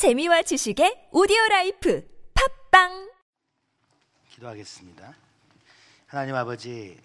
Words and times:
재미와 0.00 0.40
지식의 0.40 1.08
오디오 1.12 1.36
라이프 1.50 2.02
팟빵 2.70 3.10
기도하겠습니다. 4.30 5.14
하나님 6.06 6.34
아버지, 6.36 6.98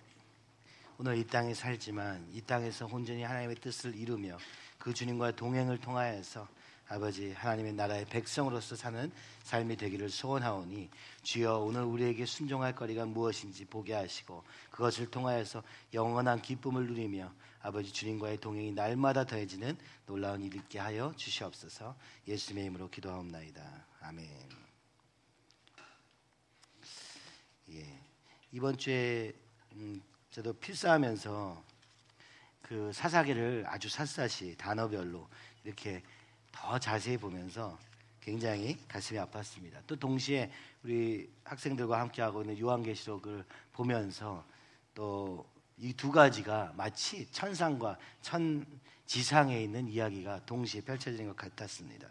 오늘 0.97 1.17
이 1.17 1.27
땅에 1.27 1.53
살지만 1.53 2.25
이 2.31 2.39
땅에서 2.39 2.87
온전히 2.89 3.23
하나님의 3.23 3.57
뜻을 3.57 3.97
이루며 3.97 4.37
그 4.79 4.93
주님과의 4.93 5.35
동행을 5.35 5.79
통하여서 5.79 6.47
아버지 6.87 7.33
하나님의 7.33 7.73
나라의 7.73 8.05
백성으로서 8.05 8.77
사는 8.77 9.11
삶이 9.43 9.75
되기를 9.75 10.09
소원하오니 10.09 10.89
주여 11.23 11.57
오늘 11.57 11.83
우리에게 11.83 12.25
순종할 12.25 12.75
거리가 12.75 13.05
무엇인지 13.07 13.65
보게 13.65 13.93
하시고 13.93 14.41
그것을 14.71 15.11
통하여서 15.11 15.63
영원한 15.93 16.41
기쁨을 16.41 16.87
누리며 16.87 17.29
아버지 17.65 17.91
주님과의 17.91 18.37
동행이 18.37 18.73
날마다 18.73 19.25
더해지는 19.25 19.75
놀라운 20.05 20.43
일 20.43 20.53
있게 20.53 20.77
하여 20.77 21.11
주시옵소서. 21.15 21.95
예수님의 22.27 22.65
이름으로 22.65 22.91
기도하옵나이다. 22.91 23.85
아멘. 24.01 24.29
예. 27.71 27.99
이번 28.51 28.77
주에 28.77 29.33
음, 29.73 29.99
저도 30.29 30.53
필사하면서 30.53 31.63
그 32.61 32.93
사사기를 32.93 33.63
아주 33.65 33.89
샅샅이 33.89 34.57
단어별로 34.57 35.27
이렇게 35.63 36.03
더 36.51 36.77
자세히 36.77 37.17
보면서 37.17 37.79
굉장히 38.21 38.77
가슴이 38.87 39.19
아팠습니다. 39.21 39.81
또 39.87 39.95
동시에 39.95 40.51
우리 40.83 41.27
학생들과 41.43 41.99
함께 41.99 42.21
하고 42.21 42.43
있는 42.43 42.59
요한계시록을 42.59 43.43
보면서 43.73 44.45
또 44.93 45.54
이 45.77 45.93
두 45.93 46.11
가지가 46.11 46.73
마치 46.75 47.29
천상과 47.31 47.97
천 48.21 48.65
지상에 49.05 49.61
있는 49.61 49.87
이야기가 49.87 50.45
동시에 50.45 50.81
펼쳐지는 50.81 51.27
것 51.27 51.35
같았습니다. 51.35 52.07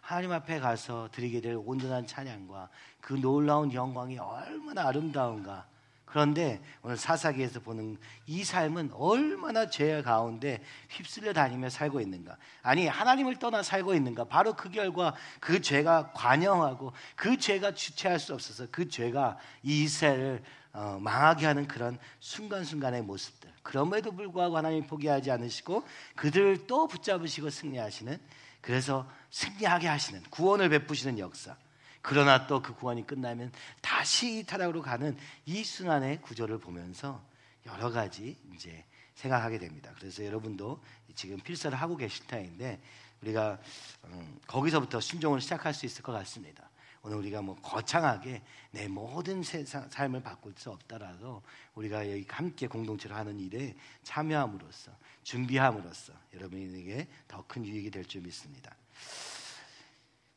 하나님 0.00 0.32
앞에 0.32 0.60
가서 0.60 1.08
드리게 1.12 1.40
될 1.40 1.56
온전한 1.56 2.06
찬양과 2.06 2.68
그 3.00 3.14
놀라운 3.14 3.72
영광이 3.72 4.18
얼마나 4.18 4.86
아름다운가 4.88 5.66
그런데 6.10 6.60
오늘 6.82 6.96
사사기에서 6.96 7.60
보는 7.60 7.96
이 8.26 8.42
삶은 8.42 8.90
얼마나 8.94 9.70
죄 9.70 10.02
가운데 10.02 10.60
휩쓸려 10.88 11.32
다니며 11.32 11.70
살고 11.70 12.00
있는가? 12.00 12.36
아니 12.62 12.88
하나님을 12.88 13.38
떠나 13.38 13.62
살고 13.62 13.94
있는가? 13.94 14.24
바로 14.24 14.54
그 14.54 14.70
결과 14.70 15.14
그 15.38 15.60
죄가 15.60 16.10
관영하고 16.12 16.92
그 17.14 17.36
죄가 17.36 17.74
주체할 17.74 18.18
수 18.18 18.34
없어서 18.34 18.66
그 18.72 18.88
죄가 18.88 19.38
이 19.62 19.84
이스라엘을 19.84 20.42
어, 20.72 20.98
망하게 21.00 21.46
하는 21.46 21.66
그런 21.66 21.98
순간순간의 22.20 23.02
모습들. 23.02 23.50
그럼에도 23.62 24.12
불구하고 24.12 24.56
하나님 24.56 24.86
포기하지 24.86 25.30
않으시고 25.30 25.84
그들을 26.16 26.66
또 26.66 26.86
붙잡으시고 26.86 27.50
승리하시는 27.50 28.18
그래서 28.60 29.10
승리하게 29.30 29.88
하시는 29.88 30.22
구원을 30.30 30.68
베푸시는 30.68 31.18
역사. 31.18 31.56
그러나 32.02 32.46
또 32.46 32.62
그 32.62 32.74
구원이 32.74 33.06
끝나면 33.06 33.52
다시 33.80 34.44
타락으로 34.46 34.80
가는 34.82 35.16
이 35.44 35.64
순환의 35.64 36.22
구조를 36.22 36.58
보면서 36.58 37.22
여러 37.66 37.90
가지 37.90 38.38
이제 38.54 38.84
생각하게 39.14 39.58
됩니다. 39.58 39.92
그래서 39.98 40.24
여러분도 40.24 40.82
지금 41.14 41.38
필사를 41.40 41.76
하고 41.78 41.96
계실 41.96 42.26
터인데 42.26 42.80
우리가 43.20 43.58
음, 44.06 44.38
거기서부터 44.46 45.00
순종을 45.00 45.40
시작할 45.42 45.74
수 45.74 45.84
있을 45.84 46.02
것 46.02 46.12
같습니다. 46.12 46.69
오늘 47.02 47.16
우리가 47.16 47.40
뭐 47.40 47.56
거창하게 47.62 48.42
내 48.72 48.88
모든 48.88 49.42
세상, 49.42 49.88
삶을 49.88 50.22
바꿀 50.22 50.52
수 50.56 50.70
없다라도 50.70 51.42
우리가 51.74 52.10
여기 52.10 52.26
함께 52.28 52.66
공동체로 52.66 53.14
하는 53.14 53.40
일에 53.40 53.74
참여함으로써 54.02 54.92
준비함으로써 55.22 56.12
여러분에게 56.34 57.08
더 57.26 57.42
큰 57.46 57.64
유익이 57.64 57.90
될 57.90 58.04
줄 58.04 58.20
믿습니다. 58.22 58.76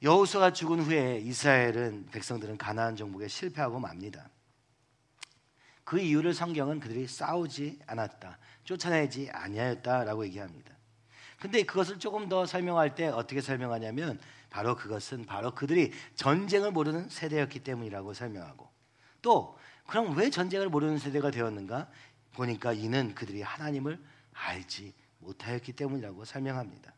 여호수아가 0.02 0.52
죽은 0.54 0.82
후에 0.82 1.20
이스라엘은 1.20 2.08
백성들은 2.12 2.58
가나안 2.58 2.96
정복에 2.96 3.28
실패하고 3.28 3.80
맙니다. 3.80 4.30
그 5.86 6.00
이유를 6.00 6.34
성경은 6.34 6.80
그들이 6.80 7.08
싸우지 7.08 7.80
않았다, 7.88 8.38
쫓아내지 8.64 9.30
아니하였다라고 9.32 10.26
얘기합니다. 10.26 10.73
근데 11.44 11.64
그것을 11.64 12.00
조금 12.00 12.30
더 12.30 12.46
설명할 12.46 12.96
때 12.96 13.08
어떻게 13.08 13.42
설명하냐면 13.42 14.18
바로 14.50 14.78
그것은 14.78 15.26
바로 15.26 15.54
그들이 15.54 15.92
전쟁을 16.16 16.72
모르는 16.72 17.10
세대였기 17.10 17.66
때문이라고 17.66 18.14
설명하고 18.14 18.70
또 19.22 19.60
그럼 19.86 20.16
왜 20.16 20.30
전쟁을 20.30 20.70
모르는 20.70 21.00
세대가 21.00 21.32
되었는가 21.32 21.90
보니까 22.32 22.72
이는 22.72 23.14
그들이 23.14 23.42
하나님을 23.42 24.02
알지 24.32 24.94
못하였기 25.20 25.74
때문이라고 25.74 26.24
설명합니다. 26.24 26.94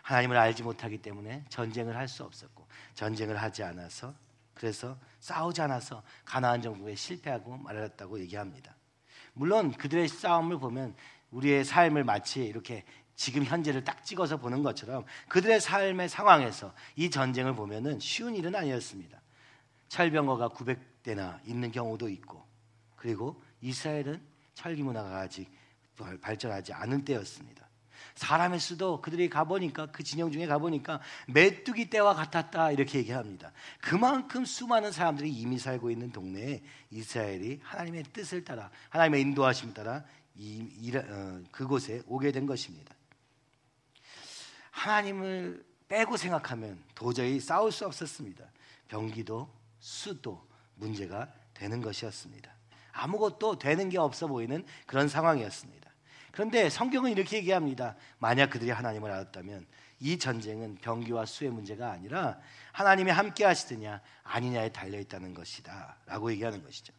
하나님을 0.00 0.38
알지 0.38 0.62
못하기 0.62 1.02
때문에 1.02 1.44
전쟁을 1.50 1.98
할 1.98 2.08
수 2.08 2.24
없었고 2.24 2.66
전쟁을 2.94 3.36
하지 3.36 3.62
않아서 3.64 4.14
그래서 4.54 4.96
싸우지 5.18 5.60
않아서 5.60 6.02
가나안 6.24 6.62
정부에 6.62 6.94
실패하고 6.94 7.58
말았다고 7.58 8.18
얘기합니다. 8.20 8.74
물론 9.34 9.72
그들의 9.72 10.08
싸움을 10.08 10.58
보면 10.58 10.96
우리의 11.30 11.64
삶을 11.64 12.04
마치 12.04 12.44
이렇게 12.44 12.84
지금 13.20 13.44
현재를 13.44 13.84
딱 13.84 14.02
찍어서 14.02 14.38
보는 14.38 14.62
것처럼 14.62 15.04
그들의 15.28 15.60
삶의 15.60 16.08
상황에서 16.08 16.72
이 16.96 17.10
전쟁을 17.10 17.54
보면은 17.54 18.00
쉬운 18.00 18.34
일은 18.34 18.54
아니었습니다. 18.54 19.20
철병거가 19.88 20.48
900대나 20.48 21.46
있는 21.46 21.70
경우도 21.70 22.08
있고 22.08 22.42
그리고 22.96 23.42
이스라엘은 23.60 24.22
철기 24.54 24.82
문화가 24.82 25.18
아직 25.18 25.52
발전하지 26.22 26.72
않은 26.72 27.04
때였습니다. 27.04 27.68
사람의 28.14 28.58
수도 28.58 29.02
그들이 29.02 29.28
가보니까 29.28 29.90
그 29.92 30.02
진영 30.02 30.32
중에 30.32 30.46
가보니까 30.46 31.02
메뚜기 31.26 31.90
때와 31.90 32.14
같았다 32.14 32.70
이렇게 32.70 33.00
얘기합니다. 33.00 33.52
그만큼 33.82 34.46
수많은 34.46 34.92
사람들이 34.92 35.30
이미 35.30 35.58
살고 35.58 35.90
있는 35.90 36.10
동네에 36.10 36.62
이스라엘이 36.90 37.60
하나님의 37.64 38.04
뜻을 38.14 38.44
따라 38.44 38.70
하나님의 38.88 39.20
인도하심을 39.20 39.74
따라 39.74 40.04
이, 40.36 40.66
이, 40.78 40.96
어, 40.96 41.42
그곳에 41.50 42.00
오게 42.06 42.32
된 42.32 42.46
것입니다. 42.46 42.94
하나님을 44.70 45.64
빼고 45.88 46.16
생각하면 46.16 46.82
도저히 46.94 47.40
싸울 47.40 47.72
수 47.72 47.86
없었습니다. 47.86 48.44
병기도 48.88 49.48
수도 49.80 50.46
문제가 50.76 51.28
되는 51.54 51.80
것이었습니다. 51.80 52.50
아무것도 52.92 53.58
되는 53.58 53.88
게 53.88 53.98
없어 53.98 54.26
보이는 54.26 54.64
그런 54.86 55.08
상황이었습니다. 55.08 55.90
그런데 56.32 56.70
성경은 56.70 57.10
이렇게 57.10 57.38
얘기합니다. 57.38 57.96
만약 58.18 58.50
그들이 58.50 58.70
하나님을 58.70 59.10
알았다면 59.10 59.66
이 60.00 60.18
전쟁은 60.18 60.76
병기와 60.76 61.26
수의 61.26 61.50
문제가 61.50 61.90
아니라 61.90 62.38
하나님이 62.72 63.10
함께 63.10 63.44
하시느냐 63.44 64.00
아니냐에 64.22 64.70
달려 64.70 64.98
있다는 64.98 65.34
것이다. 65.34 65.96
라고 66.06 66.30
얘기하는 66.32 66.62
것이죠. 66.62 66.92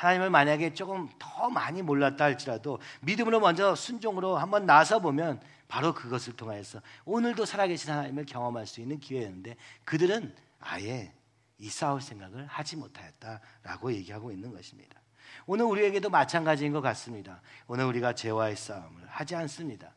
하나님을 0.00 0.30
만약에 0.30 0.72
조금 0.72 1.10
더 1.18 1.50
많이 1.50 1.82
몰랐다 1.82 2.24
할지라도 2.24 2.78
믿음으로 3.02 3.38
먼저 3.38 3.74
순종으로 3.74 4.38
한번 4.38 4.64
나서 4.64 4.98
보면 4.98 5.42
바로 5.68 5.92
그것을 5.92 6.36
통하여서 6.36 6.80
오늘도 7.04 7.44
살아계신 7.44 7.90
하나님을 7.90 8.24
경험할 8.24 8.66
수 8.66 8.80
있는 8.80 8.98
기회였는데 8.98 9.56
그들은 9.84 10.34
아예 10.58 11.12
이 11.58 11.68
싸울 11.68 12.00
생각을 12.00 12.46
하지 12.46 12.76
못하였다라고 12.76 13.92
얘기하고 13.92 14.32
있는 14.32 14.52
것입니다. 14.52 14.98
오늘 15.44 15.66
우리에게도 15.66 16.08
마찬가지인 16.08 16.72
것 16.72 16.80
같습니다. 16.80 17.42
오늘 17.66 17.84
우리가 17.84 18.14
죄와의 18.14 18.56
싸움을 18.56 19.06
하지 19.06 19.36
않습니다. 19.36 19.94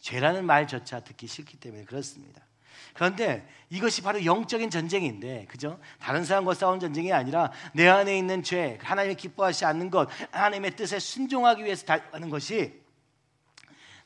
죄라는 0.00 0.46
말조차 0.46 1.00
듣기 1.04 1.28
싫기 1.28 1.58
때문에 1.60 1.84
그렇습니다. 1.84 2.42
그런데 2.92 3.46
이것이 3.70 4.02
바로 4.02 4.24
영적인 4.24 4.70
전쟁인데, 4.70 5.46
그죠? 5.48 5.78
다른 6.00 6.24
사람과 6.24 6.54
싸운 6.54 6.80
전쟁이 6.80 7.12
아니라 7.12 7.50
내 7.72 7.88
안에 7.88 8.16
있는 8.16 8.42
죄, 8.42 8.78
하나님이 8.82 9.16
기뻐하지 9.16 9.64
않는 9.64 9.90
것, 9.90 10.08
하나님의 10.30 10.76
뜻에 10.76 10.98
순종하기 10.98 11.64
위해서 11.64 11.84
하는 12.12 12.30
것이 12.30 12.84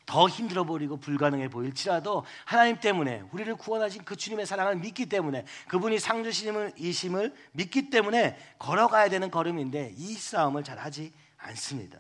더 0.09 0.27
힘들어 0.27 0.65
보이고 0.65 0.97
불가능해 0.97 1.51
보일지라도 1.51 2.25
하나님 2.47 2.81
때문에 2.81 3.25
우리를 3.31 3.55
구원하신 3.57 4.05
그 4.05 4.17
주님의 4.17 4.47
사랑을 4.47 4.77
믿기 4.77 5.05
때문에 5.05 5.45
그분이 5.69 5.99
상주심을 5.99 7.35
믿기 7.53 7.91
때문에 7.91 8.39
걸어가야 8.59 9.11
되는 9.11 9.31
걸음인데 9.31 9.93
이 9.95 10.15
싸움을 10.15 10.65
잘 10.65 10.79
하지 10.79 11.13
않습니다. 11.37 11.99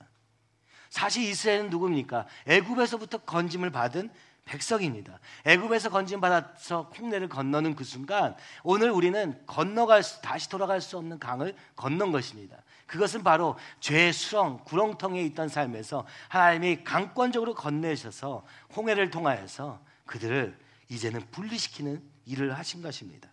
사실 0.88 1.22
이스라엘은 1.24 1.68
누굽니까? 1.68 2.26
애굽에서부터 2.46 3.18
건짐을 3.18 3.70
받은 3.70 4.10
백성입니다. 4.48 5.20
애굽에서 5.44 5.90
건짐 5.90 6.20
받아서 6.20 6.88
콩내를 6.88 7.28
건너는 7.28 7.76
그 7.76 7.84
순간 7.84 8.34
오늘 8.62 8.90
우리는 8.90 9.38
건너갈 9.46 10.02
수, 10.02 10.22
다시 10.22 10.48
돌아갈 10.48 10.80
수 10.80 10.96
없는 10.96 11.18
강을 11.18 11.54
건넌 11.76 12.12
것입니다. 12.12 12.56
그것은 12.86 13.22
바로 13.22 13.56
죄의 13.80 14.14
수렁, 14.14 14.60
구렁텅이에 14.64 15.22
있던 15.26 15.48
삶에서 15.48 16.06
하나님이 16.28 16.82
강권적으로 16.82 17.54
건네셔서 17.54 18.44
홍해를 18.74 19.10
통하여서 19.10 19.80
그들을 20.06 20.58
이제는 20.88 21.20
분리시키는 21.30 22.02
일을 22.24 22.56
하신 22.56 22.80
것입니다. 22.80 23.28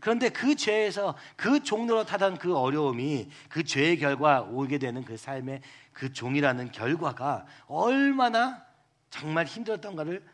그런데 0.00 0.30
그 0.30 0.54
죄에서 0.54 1.14
그 1.36 1.62
종로로 1.62 2.04
타던 2.04 2.38
그 2.38 2.56
어려움이 2.56 3.28
그 3.50 3.64
죄의 3.64 3.98
결과 3.98 4.40
오게 4.40 4.78
되는 4.78 5.04
그 5.04 5.18
삶의 5.18 5.60
그 5.92 6.12
종이라는 6.12 6.72
결과가 6.72 7.46
얼마나 7.66 8.64
정말 9.10 9.44
힘들었던가를 9.44 10.24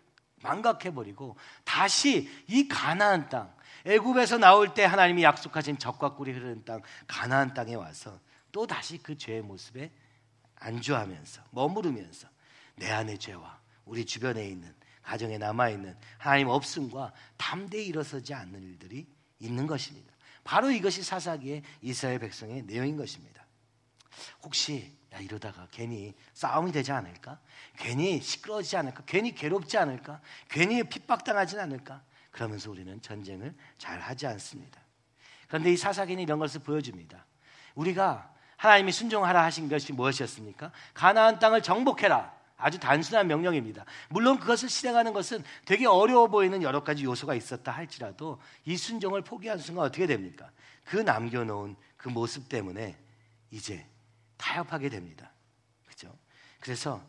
망각해 0.42 0.94
버리고 0.94 1.36
다시 1.64 2.28
이 2.46 2.68
가나안 2.68 3.28
땅 3.28 3.52
애굽에서 3.84 4.38
나올 4.38 4.74
때 4.74 4.84
하나님이 4.84 5.22
약속하신 5.22 5.78
적과 5.78 6.14
꿀이 6.14 6.32
흐르는 6.32 6.64
땅 6.64 6.82
가나안 7.06 7.54
땅에 7.54 7.74
와서 7.74 8.18
또 8.52 8.66
다시 8.66 8.98
그 8.98 9.16
죄의 9.16 9.42
모습에 9.42 9.90
안주하면서 10.56 11.42
머무르면서 11.50 12.28
내 12.76 12.90
안의 12.90 13.18
죄와 13.18 13.60
우리 13.84 14.04
주변에 14.04 14.46
있는 14.46 14.74
가정에 15.02 15.38
남아 15.38 15.70
있는 15.70 15.96
하나님 16.18 16.48
없음과 16.48 17.12
담대히 17.36 17.86
일어서지 17.86 18.34
않는 18.34 18.62
일들이 18.62 19.06
있는 19.38 19.66
것입니다. 19.66 20.12
바로 20.44 20.70
이것이 20.70 21.02
사사기의 21.02 21.62
이스라엘 21.82 22.18
백성의 22.18 22.62
내용인 22.62 22.96
것입니다. 22.96 23.44
혹시 24.42 24.92
야 25.12 25.18
이러다가 25.18 25.66
괜히 25.70 26.14
싸움이 26.34 26.72
되지 26.72 26.92
않을까? 26.92 27.38
괜히 27.76 28.20
시끄러워지지 28.20 28.76
않을까? 28.76 29.02
괜히 29.06 29.34
괴롭지 29.34 29.76
않을까? 29.76 30.20
괜히 30.48 30.82
핍박당하지 30.84 31.58
않을까? 31.58 32.02
그러면서 32.30 32.70
우리는 32.70 33.00
전쟁을 33.02 33.54
잘 33.76 33.98
하지 34.00 34.26
않습니다. 34.26 34.80
그런데 35.48 35.72
이 35.72 35.76
사사기는 35.76 36.22
이런 36.22 36.38
것을 36.38 36.60
보여줍니다. 36.60 37.24
우리가 37.74 38.32
하나님이 38.56 38.92
순종하라 38.92 39.42
하신 39.44 39.68
것이 39.68 39.92
무엇이었습니까? 39.92 40.70
가나안 40.94 41.38
땅을 41.38 41.62
정복해라. 41.62 42.40
아주 42.56 42.78
단순한 42.78 43.26
명령입니다. 43.26 43.86
물론 44.10 44.38
그것을 44.38 44.68
실행하는 44.68 45.12
것은 45.12 45.42
되게 45.64 45.86
어려워 45.86 46.28
보이는 46.28 46.62
여러 46.62 46.84
가지 46.84 47.04
요소가 47.04 47.34
있었다 47.34 47.72
할지라도 47.72 48.38
이 48.66 48.76
순종을 48.76 49.22
포기한 49.22 49.58
순간 49.58 49.86
어떻게 49.86 50.06
됩니까? 50.06 50.50
그 50.84 50.98
남겨놓은 50.98 51.74
그 51.96 52.10
모습 52.10 52.48
때문에 52.48 52.98
이제 53.50 53.86
타협하게 54.40 54.88
됩니다. 54.88 55.30
그죠? 55.86 56.12
그래서 56.58 57.02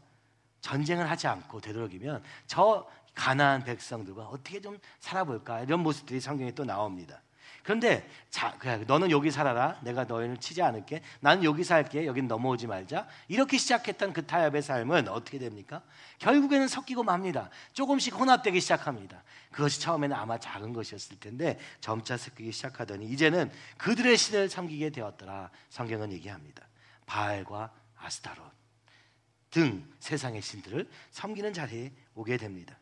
전쟁을 0.60 1.10
하지 1.10 1.28
않고 1.28 1.62
되도록이면 1.62 2.24
저 2.46 2.88
가나안 3.16 3.64
백성들과 3.64 4.26
어떻게 4.26 4.62
좀 4.62 4.78
살아볼까 5.00 5.62
이런 5.62 5.80
모습들이 5.82 6.20
성경에 6.20 6.52
또 6.52 6.66
나옵니다. 6.66 7.22
그런데 7.64 8.10
자, 8.32 8.56
그래, 8.58 8.78
너는 8.88 9.12
여기 9.12 9.30
살아라. 9.30 9.80
내가 9.82 10.06
너희를 10.06 10.38
치지 10.38 10.64
않을게. 10.64 11.02
나는 11.20 11.44
여기 11.44 11.64
살게. 11.64 12.08
여긴 12.08 12.28
넘어오지 12.28 12.66
말자. 12.66 13.08
이렇게 13.28 13.58
시작했던 13.58 14.14
그 14.14 14.26
타협의 14.26 14.64
삶은 14.64 15.08
어떻게 15.10 15.38
됩니까? 15.38 15.84
결국에는 16.20 16.68
섞이고 16.68 17.04
맙니다. 17.04 17.50
조금씩 17.74 18.16
혼합되기 18.16 18.60
시작합니다. 18.60 19.24
그것이 19.52 19.80
처음에는 19.80 20.16
아마 20.16 20.40
작은 20.40 20.74
것이었을 20.74 21.20
텐데 21.20 21.60
점차 21.82 22.18
섞이기 22.18 22.52
시작하더니 22.52 23.06
이제는 23.06 23.52
그들의 23.78 24.18
신을 24.18 24.50
섬기게 24.50 24.90
되었더라. 24.90 25.52
성경은 25.70 26.12
얘기합니다. 26.14 26.64
바알과 27.12 27.70
아스타롯 27.98 28.42
등 29.50 29.86
세상의 30.00 30.42
신들을 30.42 30.90
섬기는 31.12 31.52
자리에 31.52 31.92
오게 32.16 32.38
됩니다. 32.38 32.78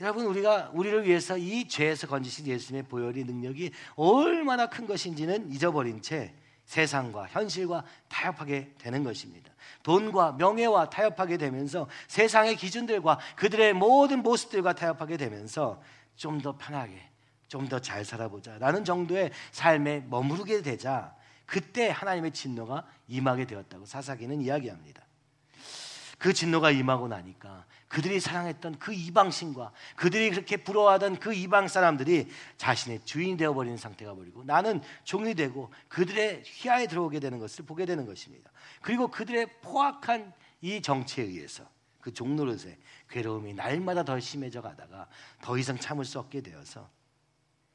여러분 0.00 0.26
우리가 0.26 0.72
우리를 0.74 1.06
위해서 1.06 1.38
이 1.38 1.68
죄에서 1.68 2.08
건지신 2.08 2.48
예수님의 2.48 2.88
보혈의 2.88 3.22
능력이 3.22 3.70
얼마나 3.94 4.68
큰 4.68 4.88
것인지는 4.88 5.52
잊어버린 5.52 6.02
채 6.02 6.34
세상과 6.64 7.28
현실과 7.28 7.84
타협하게 8.08 8.74
되는 8.78 9.04
것입니다. 9.04 9.52
돈과 9.84 10.32
명예와 10.32 10.90
타협하게 10.90 11.36
되면서 11.36 11.88
세상의 12.08 12.56
기준들과 12.56 13.20
그들의 13.36 13.74
모든 13.74 14.24
모습들과 14.24 14.72
타협하게 14.72 15.18
되면서 15.18 15.80
좀 16.16 16.40
더 16.40 16.56
편하게, 16.56 17.13
좀 17.54 17.68
더 17.68 17.78
잘 17.78 18.04
살아보자 18.04 18.58
라는 18.58 18.84
정도의 18.84 19.30
삶에 19.52 20.06
머무르게 20.10 20.62
되자 20.62 21.14
그때 21.46 21.88
하나님의 21.88 22.32
진노가 22.32 22.84
임하게 23.06 23.46
되었다고 23.46 23.86
사사기는 23.86 24.40
이야기합니다. 24.40 25.04
그 26.18 26.32
진노가 26.32 26.72
임하고 26.72 27.06
나니까 27.06 27.66
그들이 27.86 28.18
사랑했던 28.18 28.78
그 28.80 28.92
이방신과 28.92 29.70
그들이 29.94 30.30
그렇게 30.30 30.56
부러워하던 30.56 31.20
그 31.20 31.32
이방 31.32 31.68
사람들이 31.68 32.28
자신의 32.56 33.04
주인이 33.04 33.36
되어버리는 33.36 33.76
상태가 33.76 34.14
버리고 34.14 34.42
나는 34.42 34.80
종이 35.04 35.34
되고 35.34 35.70
그들의 35.88 36.42
휘하에 36.44 36.88
들어오게 36.88 37.20
되는 37.20 37.38
것을 37.38 37.66
보게 37.66 37.84
되는 37.86 38.04
것입니다. 38.04 38.50
그리고 38.80 39.08
그들의 39.08 39.60
포악한 39.60 40.32
이 40.62 40.82
정치에 40.82 41.24
의해서 41.24 41.68
그 42.00 42.12
종노릇의 42.12 42.78
괴로움이 43.10 43.54
날마다 43.54 44.04
더 44.04 44.18
심해져 44.18 44.60
가다가 44.60 45.06
더 45.40 45.56
이상 45.56 45.78
참을 45.78 46.04
수 46.04 46.18
없게 46.18 46.40
되어서 46.40 46.88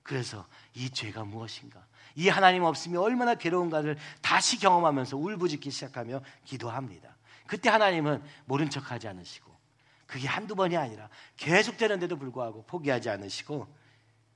그래서 0.09 0.47
이 0.73 0.89
죄가 0.89 1.23
무엇인가? 1.23 1.85
이 2.15 2.29
하나님 2.29 2.63
없음이 2.63 2.97
얼마나 2.97 3.35
괴로운가를 3.35 3.95
다시 4.23 4.57
경험하면서 4.57 5.15
울부짖기 5.15 5.69
시작하며 5.69 6.23
기도합니다. 6.45 7.15
그때 7.45 7.69
하나님은 7.69 8.23
모른 8.45 8.71
척하지 8.71 9.07
않으시고 9.07 9.55
그게 10.07 10.27
한두 10.27 10.55
번이 10.55 10.75
아니라 10.75 11.09
계속되는데도 11.37 12.17
불구하고 12.17 12.63
포기하지 12.63 13.11
않으시고 13.11 13.71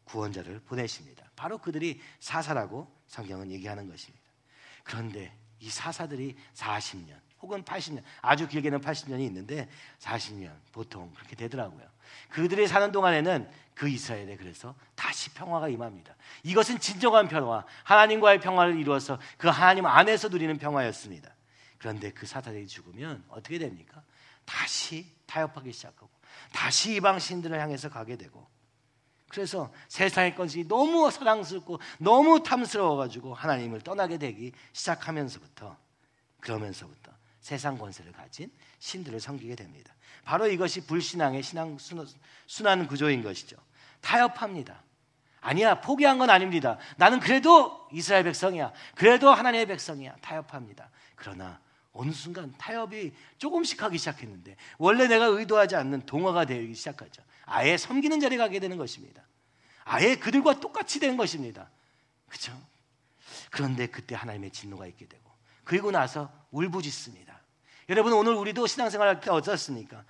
구원자를 0.03 0.59
보내십니다. 0.59 1.25
바로 1.35 1.57
그들이 1.57 1.99
사사라고 2.19 2.95
성경은 3.07 3.49
얘기하는 3.49 3.89
것입니다. 3.89 4.23
그런데 4.83 5.35
이 5.63 5.69
사사들이 5.69 6.35
40년 6.55 7.15
혹은 7.41 7.63
80년 7.63 8.03
아주 8.21 8.49
길게는 8.49 8.81
80년이 8.81 9.21
있는데 9.27 9.69
40년 9.99 10.51
보통 10.73 11.09
그렇게 11.15 11.37
되더라고요. 11.37 11.83
그들이 12.29 12.67
사는 12.67 12.91
동안에는 12.91 13.49
그 13.73 13.87
이스라엘에 13.87 14.35
그래서 14.35 14.75
다시 14.95 15.29
평화가 15.33 15.69
임합니다. 15.69 16.15
이것은 16.43 16.79
진정한 16.79 17.29
평화, 17.29 17.65
하나님과의 17.85 18.41
평화를 18.41 18.77
이루어서 18.77 19.19
그 19.37 19.47
하나님 19.47 19.85
안에서 19.85 20.27
누리는 20.27 20.57
평화였습니다. 20.57 21.33
그런데 21.77 22.11
그 22.11 22.25
사사들이 22.25 22.67
죽으면 22.67 23.23
어떻게 23.29 23.57
됩니까? 23.57 24.03
다시 24.45 25.05
타협하기 25.25 25.71
시작하고 25.71 26.09
다시 26.51 26.95
이방 26.95 27.19
신들을 27.19 27.57
향해서 27.57 27.89
가게 27.89 28.17
되고 28.17 28.45
그래서 29.33 29.73
세상의 29.87 30.35
것이 30.35 30.67
너무 30.67 31.09
사랑스럽고 31.09 31.79
너무 31.97 32.43
탐스러워 32.43 32.95
가지고 32.97 33.33
하나님을 33.33 33.81
떠나게 33.81 34.19
되기 34.19 34.51
시작하면서부터 34.73 35.75
그러면서부터 36.39 37.11
세상 37.41 37.79
권세를 37.79 38.11
가진 38.11 38.51
신들을 38.77 39.19
섬기게 39.19 39.55
됩니다. 39.55 39.91
바로 40.23 40.47
이것이 40.47 40.85
불신앙의 40.85 41.41
신앙 41.41 41.77
순환 42.45 42.87
구조인 42.87 43.23
것이죠. 43.23 43.57
타협합니다. 44.01 44.83
아니야, 45.41 45.81
포기한 45.81 46.19
건 46.19 46.29
아닙니다. 46.29 46.77
나는 46.97 47.19
그래도 47.19 47.87
이스라엘 47.91 48.23
백성이야. 48.25 48.71
그래도 48.95 49.33
하나님의 49.33 49.65
백성이야. 49.65 50.15
타협합니다. 50.21 50.89
그러나 51.15 51.59
어느 51.91 52.11
순간 52.11 52.53
타협이 52.57 53.13
조금씩 53.39 53.81
하기 53.81 53.97
시작했는데 53.97 54.55
원래 54.77 55.07
내가 55.07 55.25
의도하지 55.25 55.75
않는 55.75 56.05
동화가 56.05 56.45
되기 56.45 56.73
시작하죠. 56.75 57.23
아예 57.45 57.77
섬기는 57.77 58.19
자리에 58.19 58.37
가게 58.37 58.59
되는 58.59 58.77
것입니다. 58.77 59.23
아예 59.85 60.15
그들과 60.15 60.59
똑같이 60.59 60.99
된 60.99 61.17
것입니다. 61.17 61.69
그렇죠? 62.27 62.59
그런데 63.51 63.87
그때 63.87 64.15
하나님의 64.15 64.51
진노가 64.51 64.87
있게 64.87 65.07
되고 65.07 65.29
그리고 65.63 65.91
나서 65.91 66.31
울부짖습니다. 66.51 67.39
여러분 67.89 68.13
오늘 68.13 68.33
우리도 68.33 68.65
신앙생활 68.67 69.07
할 69.07 69.19
때 69.21 69.29
어떻습니까? 69.29 70.03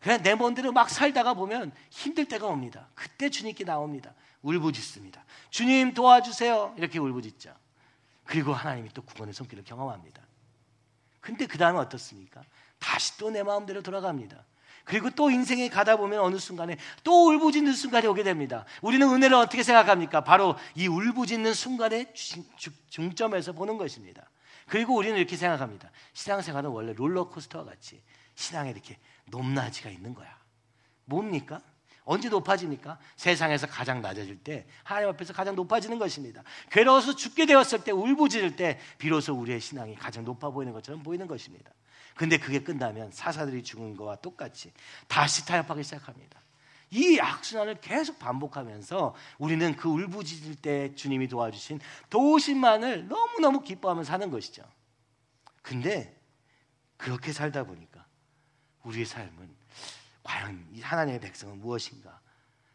그냥 0.00 0.22
내 0.22 0.34
멋대로 0.34 0.72
막 0.72 0.88
살다가 0.88 1.34
보면 1.34 1.72
힘들 1.90 2.24
때가 2.26 2.46
옵니다. 2.46 2.88
그때 2.94 3.28
주님께 3.28 3.64
나옵니다. 3.64 4.14
울부짖습니다. 4.42 5.22
주님 5.50 5.92
도와주세요. 5.94 6.74
이렇게 6.78 6.98
울부짖죠. 6.98 7.54
그리고 8.24 8.54
하나님이 8.54 8.88
또 8.94 9.02
구원의 9.02 9.34
손길을 9.34 9.64
경험합니다. 9.64 10.22
근데 11.20 11.46
그 11.46 11.58
다음에 11.58 11.78
어떻습니까? 11.78 12.42
다시 12.78 13.18
또 13.18 13.30
내 13.30 13.42
마음대로 13.42 13.82
돌아갑니다. 13.82 14.42
그리고 14.84 15.10
또 15.10 15.30
인생에 15.30 15.68
가다 15.68 15.96
보면 15.96 16.20
어느 16.20 16.36
순간에 16.38 16.76
또 17.04 17.28
울부짖는 17.28 17.72
순간이 17.72 18.06
오게 18.06 18.22
됩니다. 18.22 18.64
우리는 18.82 19.08
은혜를 19.08 19.36
어떻게 19.36 19.62
생각합니까? 19.62 20.22
바로 20.22 20.56
이 20.74 20.86
울부짖는 20.86 21.54
순간의 21.54 22.12
중점에서 22.88 23.52
보는 23.52 23.78
것입니다. 23.78 24.28
그리고 24.66 24.94
우리는 24.94 25.16
이렇게 25.16 25.36
생각합니다. 25.36 25.90
신앙생활은 26.12 26.70
원래 26.70 26.92
롤러코스터와 26.92 27.64
같이 27.64 28.02
신앙에 28.34 28.70
이렇게 28.70 28.98
높낮이가 29.26 29.90
있는 29.90 30.14
거야. 30.14 30.38
뭡니까? 31.04 31.60
언제 32.04 32.28
높아집니까? 32.28 32.98
세상에서 33.16 33.66
가장 33.66 34.00
낮아질 34.00 34.42
때 34.42 34.66
하나님 34.82 35.10
앞에서 35.10 35.32
가장 35.32 35.54
높아지는 35.54 35.98
것입니다. 35.98 36.42
괴로워서 36.70 37.14
죽게 37.14 37.46
되었을 37.46 37.84
때 37.84 37.92
울부짖을 37.92 38.56
때 38.56 38.80
비로소 38.98 39.34
우리의 39.34 39.60
신앙이 39.60 39.94
가장 39.96 40.24
높아 40.24 40.50
보이는 40.50 40.72
것처럼 40.72 41.02
보이는 41.02 41.26
것입니다. 41.26 41.70
근데 42.14 42.38
그게 42.38 42.60
끝나면 42.60 43.10
사사들이 43.12 43.62
죽은 43.62 43.96
거와 43.96 44.16
똑같이 44.16 44.72
다시 45.08 45.46
타협하기 45.46 45.82
시작합니다. 45.82 46.40
이 46.90 47.20
악순환을 47.20 47.80
계속 47.80 48.18
반복하면서 48.18 49.14
우리는 49.38 49.76
그 49.76 49.88
울부짖을 49.88 50.56
때 50.56 50.94
주님이 50.94 51.28
도와주신 51.28 51.80
도우심만을 52.10 53.06
너무너무 53.06 53.62
기뻐하며 53.62 54.02
사는 54.02 54.30
것이죠. 54.30 54.64
근데 55.62 56.20
그렇게 56.96 57.32
살다 57.32 57.64
보니까 57.64 58.04
우리의 58.82 59.06
삶은 59.06 59.54
과연 60.22 60.66
하나님의 60.82 61.20
백성은 61.20 61.60
무엇인가 61.60 62.20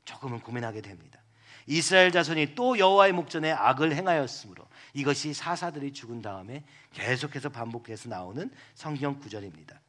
조금은 0.06 0.40
고민하게 0.40 0.82
됩니다. 0.82 1.20
이스라엘 1.68 2.12
자손이 2.12 2.56
또 2.56 2.78
여호와의 2.78 3.12
목전에 3.12 3.52
악을 3.52 3.96
행하였으므로 3.96 4.65
이것이 4.96 5.34
사사들이 5.34 5.92
죽은 5.92 6.22
다음에 6.22 6.64
계속해서 6.94 7.50
반복해서 7.50 8.10
나오는 8.10 8.50
성경 8.74 9.20
구절입니다. 9.20 9.80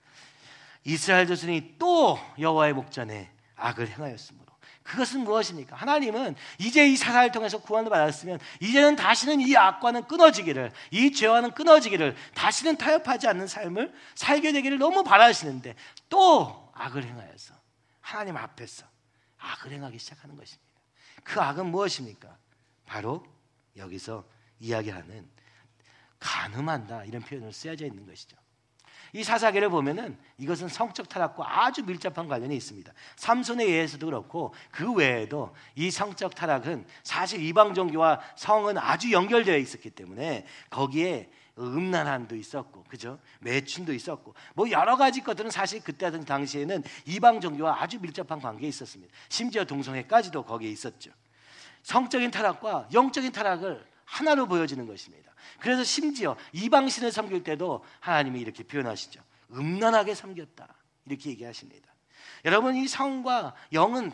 이스라엘 0.85 1.27
자손이 1.27 1.77
또 1.79 2.19
여호와의 2.39 2.75
목전에 2.75 3.31
악을 3.55 3.89
행하였으므로 3.89 4.47
그것은 4.83 5.21
무엇입니까? 5.21 5.75
하나님은 5.77 6.35
이제 6.59 6.89
이 6.89 6.97
사사를 6.97 7.31
통해서 7.33 7.59
구원을 7.59 7.89
받았으면 7.91 8.39
이제는 8.61 8.97
다시는 8.97 9.41
이 9.41 9.57
악과는 9.57 10.07
끊어지기를 10.07 10.73
이 10.91 11.13
죄와는 11.13 11.53
끊어지기를 11.53 12.17
다시는 12.35 12.77
타협하지 12.77 13.29
않는 13.29 13.47
삶을 13.47 13.93
살게 14.15 14.53
되기를 14.53 14.79
너무 14.79 15.05
바라시는데 15.05 15.75
또 16.09 16.71
악을 16.75 17.05
행하여서 17.05 17.55
하나님 18.01 18.37
앞에서 18.37 18.87
악을 19.39 19.73
행하기 19.73 19.99
시작하는 19.99 20.37
것입니다. 20.37 20.67
그 21.23 21.41
악은 21.41 21.67
무엇입니까? 21.67 22.37
바로 22.87 23.25
여기서 23.77 24.25
이야기하는 24.61 25.29
가늠한다 26.19 27.05
이런 27.05 27.23
표현을 27.23 27.53
쓰여져 27.53 27.87
있는 27.87 28.07
것이죠. 28.07 28.37
이 29.13 29.23
사사계를 29.23 29.71
보면은 29.71 30.19
이것은 30.37 30.69
성적 30.69 31.09
타락과 31.09 31.65
아주 31.65 31.85
밀접한 31.85 32.29
관련이 32.29 32.57
있습니다. 32.57 32.93
삼손에 33.17 33.65
의해서도 33.65 34.07
그렇고 34.07 34.55
그 34.71 34.93
외에도 34.93 35.55
이 35.75 35.91
성적 35.91 36.35
타락은 36.35 36.87
사실 37.03 37.41
이방 37.43 37.75
종교와 37.75 38.21
성은 38.37 38.77
아주 38.79 39.13
연결되어 39.13 39.57
있었기 39.57 39.91
때문에 39.91 40.47
거기에 40.71 41.31
음란함도 41.59 42.37
있었고, 42.37 42.85
그죠? 42.85 43.19
매춘도 43.41 43.95
있었고, 43.95 44.35
뭐 44.55 44.71
여러 44.71 44.97
가지 44.97 45.23
것들은 45.23 45.51
사실 45.51 45.83
그때 45.83 46.11
당시에는 46.11 46.83
이방 47.07 47.41
종교와 47.41 47.81
아주 47.81 47.99
밀접한 47.99 48.41
관계에 48.41 48.69
있었습니다. 48.69 49.15
심지어 49.31 49.65
동성애까지도 49.65 50.45
거기에 50.45 50.71
있었죠. 50.71 51.11
성적인 51.83 52.31
타락과 52.31 52.89
영적인 52.93 53.33
타락을 53.33 53.87
하나로 54.07 54.47
보여지는 54.47 54.87
것입니다. 54.87 55.33
그래서 55.61 55.85
심지어 55.85 56.37
이방신을 56.53 57.13
섬길 57.13 57.45
때도 57.45 57.85
하나님이 58.01 58.41
이렇게 58.41 58.65
표현하시죠. 58.65 59.21
음란하게 59.53 60.15
섬겼다. 60.15 60.75
이렇게 61.05 61.31
얘기하십니다. 61.31 61.87
여러분 62.45 62.75
이 62.75 62.89
성과 62.89 63.55
영은 63.73 64.13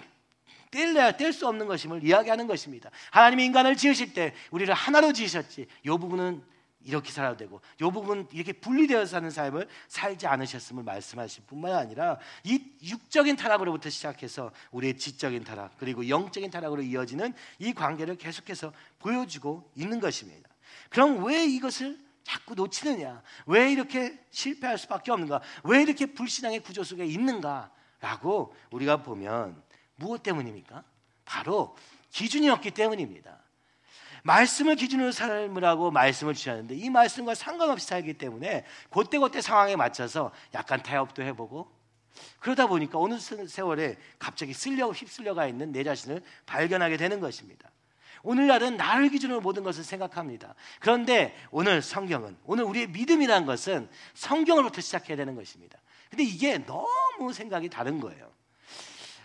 뗄래야 0.71 1.13
뗄 1.13 1.33
수 1.33 1.47
없는 1.47 1.67
것임을 1.67 2.03
이야기하는 2.03 2.47
것입니다. 2.47 2.91
하나님이 3.11 3.45
인간을 3.45 3.77
지으실 3.77 4.15
때 4.15 4.35
우리를 4.51 4.73
하나로 4.73 5.13
지으셨지. 5.13 5.67
이 5.85 5.89
부분은 5.89 6.43
이렇게 6.85 7.11
살아도 7.11 7.37
되고 7.37 7.61
이 7.81 7.85
부분 7.85 8.27
이렇게 8.33 8.53
분리되어 8.53 9.07
사는 9.07 9.31
삶을 9.31 9.69
살지 9.89 10.27
않으셨음을 10.27 10.83
말씀하실 10.83 11.45
뿐만 11.47 11.75
아니라 11.75 12.19
이 12.45 12.62
육적인 12.83 13.37
타락으로부터 13.37 13.91
시작해서 13.91 14.53
우리의 14.71 14.99
지적인 14.99 15.45
타락 15.45 15.77
그리고 15.79 16.09
영적인 16.09 16.51
타락으로 16.51 16.83
이어지는 16.83 17.35
이 17.59 17.73
관계를 17.73 18.17
계속해서 18.17 18.73
보여주고 18.99 19.71
있는 19.75 20.01
것입니다. 20.01 20.49
그럼 20.91 21.25
왜 21.25 21.45
이것을 21.45 21.99
자꾸 22.25 22.55
놓치느냐? 22.55 23.23
왜 23.47 23.73
이렇게 23.73 24.19
실패할 24.31 24.79
수밖에 24.79 25.11
없는가? 25.11 25.41
왜 25.65 25.83
이렇게 25.83 26.07
불신앙의 26.07 26.61
구조 26.61 26.85
속에 26.85 27.05
있는가라고 27.05 28.55
우리가 28.71 29.03
보면 29.03 29.62
무엇 29.97 30.23
때문입니까? 30.23 30.85
바로 31.25 31.77
기준이 32.11 32.49
없기 32.49 32.73
때문입니다. 32.73 33.42
말씀을 34.23 34.76
기준으로 34.76 35.12
삶으라고 35.12 35.91
말씀을 35.91 36.35
주셨는데 36.35 36.76
이 36.76 36.91
말씀과 36.91 37.35
상관없이 37.35 37.87
살기 37.87 38.14
때문에 38.14 38.64
그때그때 38.91 39.41
상황에 39.41 39.76
맞춰서 39.76 40.31
약간 40.55 40.83
타협도 40.83 41.23
해보고 41.23 41.71
그러다 42.38 42.67
보니까 42.67 42.99
어느 42.99 43.19
세월에 43.19 43.97
갑자기 44.19 44.52
쓸려 44.52 44.91
휩쓸려가 44.91 45.47
있는 45.47 45.73
내 45.73 45.83
자신을 45.83 46.23
발견하게 46.47 46.97
되는 46.97 47.21
것입니다. 47.21 47.71
오늘날은 48.23 48.76
나를 48.76 49.09
기준으로 49.11 49.41
모든 49.41 49.64
것을 49.64 49.83
생각합니다. 49.83 50.55
그런데 50.79 51.37
오늘 51.50 51.83
성경은 51.83 52.37
오늘 52.45 52.64
우리의 52.64 52.88
믿음이라는 52.88 53.47
것은 53.47 53.88
성경으로부터 54.14 54.81
시작해야 54.81 55.17
되는 55.17 55.35
것입니다. 55.35 55.79
근데 56.09 56.23
이게 56.23 56.59
너무 56.59 57.33
생각이 57.33 57.69
다른 57.69 57.99
거예요. 57.99 58.31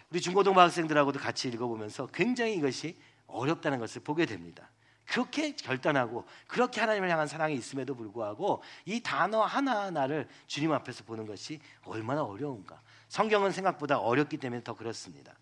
우리 0.10 0.22
중고등부 0.22 0.60
학생들하고도 0.60 1.20
같이 1.20 1.50
읽어보면서 1.50 2.08
굉장히 2.08 2.56
이것이 2.56 2.98
어렵다는 3.28 3.80
것을 3.80 4.02
보게 4.02 4.26
됩니다. 4.26 4.72
그렇게 5.08 5.56
결단하고 5.56 6.26
그렇게 6.48 6.82
하나님을 6.82 7.10
향한 7.10 7.28
사랑이 7.28 7.56
있음에도 7.56 7.96
불구하고 7.96 8.62
이 8.86 9.02
단어 9.02 9.42
하나하나를 9.42 10.28
주님 10.48 10.72
앞에서 10.74 11.04
보는 11.06 11.26
것이 11.26 11.60
얼마나 11.86 12.24
어려운가. 12.24 12.82
성경은 13.08 13.52
생각보다 13.52 14.00
어렵기 14.00 14.38
때문에 14.38 14.64
더 14.64 14.76
그렇습니다. 14.76 15.34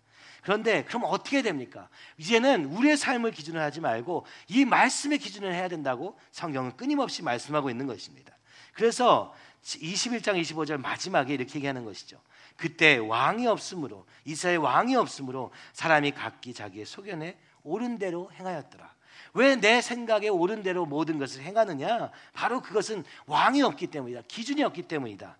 그런데 0.42 0.84
그럼 0.84 1.02
어떻게 1.04 1.42
됩니까? 1.42 1.88
이제는 2.18 2.66
우리의 2.66 2.96
삶을 2.96 3.32
기준으로 3.32 3.62
하지 3.62 3.80
말고 3.80 4.24
이 4.48 4.64
말씀의 4.64 5.18
기준을 5.18 5.52
해야 5.52 5.66
된다고 5.66 6.16
성경은 6.30 6.76
끊임없이 6.76 7.22
말씀하고 7.22 7.68
있는 7.68 7.88
것입니다. 7.88 8.36
그래서 8.72 9.34
21장 9.62 10.40
25절 10.40 10.76
마지막에 10.76 11.34
이렇게 11.34 11.56
얘기하는 11.56 11.84
것이죠. 11.84 12.20
그때 12.56 12.98
왕이 12.98 13.48
없으므로 13.48 14.06
이스라엘 14.24 14.58
왕이 14.58 14.94
없으므로 14.94 15.50
사람이 15.72 16.12
각기 16.12 16.54
자기의 16.54 16.86
소견에 16.86 17.36
옳은 17.64 17.98
대로 17.98 18.30
행하였더라. 18.32 18.95
왜 19.36 19.56
내 19.56 19.80
생각에 19.80 20.28
옳은 20.28 20.62
대로 20.62 20.86
모든 20.86 21.18
것을 21.18 21.42
행하느냐? 21.42 22.10
바로 22.32 22.60
그것은 22.60 23.04
왕이 23.26 23.62
없기 23.62 23.88
때문이다. 23.88 24.22
기준이 24.28 24.62
없기 24.62 24.82
때문이다. 24.82 25.36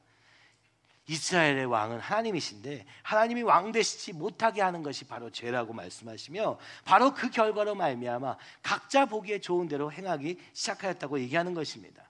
이스라엘의 1.09 1.67
왕은 1.67 2.01
하나님이신데 2.01 2.85
하나님이 3.03 3.43
왕 3.43 3.71
되시지 3.73 4.13
못하게 4.13 4.61
하는 4.61 4.83
것이 4.83 5.05
바로 5.05 5.31
죄라고 5.31 5.73
말씀하시며 5.73 6.59
바로 6.85 7.15
그 7.15 7.31
결과로 7.31 7.77
말미암아 7.77 8.37
각자 8.63 9.07
보기에 9.07 9.41
좋은 9.41 9.69
대로 9.69 9.93
행하기 9.93 10.41
시작하였다고 10.53 11.21
얘기하는 11.21 11.55
것입니다. 11.55 12.03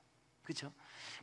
그렇죠? 0.43 0.73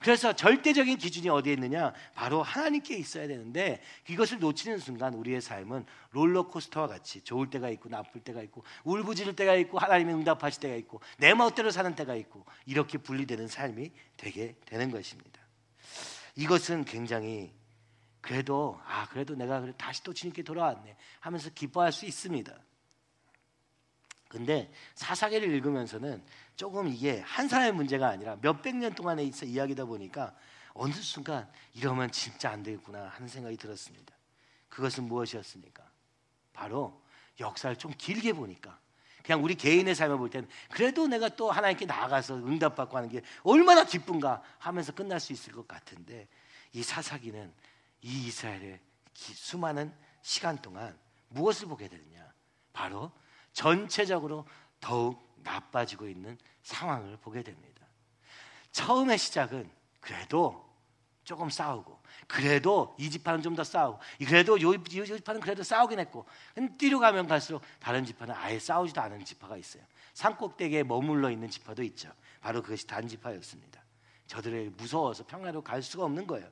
그래서 0.03 0.33
절대적인 0.33 0.97
기준이 0.97 1.29
어디에 1.29 1.53
있느냐? 1.53 1.93
바로 2.13 2.43
하나님께 2.43 2.97
있어야 2.97 3.25
되는데 3.25 3.81
이것을 4.09 4.39
놓치는 4.39 4.77
순간 4.79 5.13
우리의 5.13 5.39
삶은 5.39 5.85
롤러코스터와 6.11 6.87
같이 6.87 7.21
좋을 7.21 7.49
때가 7.49 7.69
있고 7.69 7.87
나쁠 7.87 8.21
때가 8.21 8.41
있고 8.41 8.65
울부짖을 8.83 9.37
때가 9.37 9.55
있고 9.55 9.79
하나님이 9.79 10.11
응답하실 10.13 10.59
때가 10.59 10.75
있고 10.75 10.99
내 11.17 11.33
멋대로 11.33 11.71
사는 11.71 11.95
때가 11.95 12.15
있고 12.15 12.45
이렇게 12.65 12.97
분리되는 12.97 13.47
삶이 13.47 13.91
되게 14.17 14.57
되는 14.65 14.91
것입니다. 14.91 15.39
이것은 16.35 16.83
굉장히 16.83 17.53
그래도 18.19 18.77
아 18.85 19.07
그래도 19.07 19.35
내가 19.35 19.71
다시 19.77 20.03
또 20.03 20.13
주님께 20.13 20.43
돌아왔네 20.43 20.97
하면서 21.21 21.49
기뻐할 21.49 21.93
수 21.93 22.05
있습니다. 22.05 22.53
근데 24.33 24.71
사사계를 24.95 25.47
읽으면서는 25.47 26.23
조금 26.55 26.87
이게 26.87 27.19
한 27.19 27.47
사람의 27.47 27.73
문제가 27.73 28.07
아니라 28.07 28.35
몇백 28.41 28.75
년 28.75 28.95
동안에 28.95 29.23
있어 29.25 29.45
이야기다 29.45 29.85
보니까 29.85 30.33
어느 30.73 30.91
순간 30.91 31.47
이러면 31.75 32.09
진짜 32.11 32.49
안 32.49 32.63
되겠구나 32.63 33.09
하는 33.09 33.27
생각이 33.27 33.57
들었습니다. 33.57 34.11
그것은 34.69 35.03
무엇이었습니까? 35.03 35.83
바로 36.51 36.99
역사를 37.39 37.75
좀 37.75 37.93
길게 37.95 38.33
보니까 38.33 38.79
그냥 39.23 39.43
우리 39.43 39.53
개인의 39.53 39.93
삶을 39.93 40.17
볼 40.17 40.31
때는 40.31 40.49
그래도 40.71 41.05
내가 41.07 41.29
또 41.29 41.51
하나님께 41.51 41.85
나아가서 41.85 42.37
응답받고 42.37 42.97
하는 42.97 43.09
게 43.09 43.21
얼마나 43.43 43.85
기쁜가 43.85 44.41
하면서 44.57 44.93
끝날 44.93 45.19
수 45.19 45.31
있을 45.31 45.53
것 45.53 45.67
같은데 45.67 46.27
이 46.71 46.81
사사기는 46.81 47.53
이 48.01 48.27
이스라엘의 48.27 48.79
수많은 49.13 49.93
시간 50.23 50.59
동안 50.59 50.97
무엇을 51.29 51.67
보게 51.67 51.87
되느냐? 51.87 52.33
바로 52.73 53.11
전체적으로 53.53 54.45
더욱 54.79 55.33
나빠지고 55.43 56.07
있는 56.07 56.37
상황을 56.63 57.17
보게 57.17 57.43
됩니다. 57.43 57.85
처음의 58.71 59.17
시작은 59.17 59.69
그래도 60.01 60.63
조금 61.23 61.49
싸우고 61.49 62.01
그래도 62.27 62.95
이 62.99 63.09
지파는 63.09 63.41
좀 63.41 63.55
더 63.55 63.63
싸우고 63.63 63.99
그래도 64.27 64.59
요, 64.61 64.73
요 64.73 65.05
지파는 65.05 65.39
그래도 65.39 65.63
싸우긴 65.63 65.99
했고 65.99 66.25
뒤로 66.77 66.99
가면 66.99 67.27
갈수록 67.27 67.61
다른 67.79 68.03
지파는 68.05 68.33
아예 68.35 68.59
싸우지도 68.59 68.99
않은 68.99 69.23
지파가 69.23 69.55
있어요. 69.57 69.83
산꼭대기에 70.13 70.83
머물러 70.83 71.29
있는 71.31 71.49
지파도 71.49 71.83
있죠. 71.83 72.11
바로 72.41 72.61
그것이 72.61 72.87
단 72.87 73.07
지파였습니다. 73.07 73.81
저들의 74.27 74.71
무서워서 74.77 75.25
평화로 75.25 75.61
갈 75.63 75.81
수가 75.81 76.03
없는 76.05 76.27
거예요. 76.27 76.49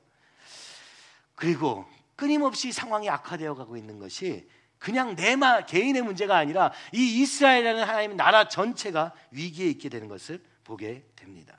그리고 1.34 1.86
끊임없이 2.16 2.72
상황이 2.72 3.10
악화되어 3.10 3.54
가고 3.54 3.76
있는 3.76 3.98
것이 3.98 4.48
그냥 4.82 5.14
내마 5.14 5.64
개인의 5.64 6.02
문제가 6.02 6.36
아니라 6.36 6.72
이 6.92 7.22
이스라엘이라는 7.22 7.84
하나님의 7.84 8.16
나라 8.16 8.48
전체가 8.48 9.14
위기에 9.30 9.68
있게 9.68 9.88
되는 9.88 10.08
것을 10.08 10.42
보게 10.64 11.06
됩니다. 11.14 11.56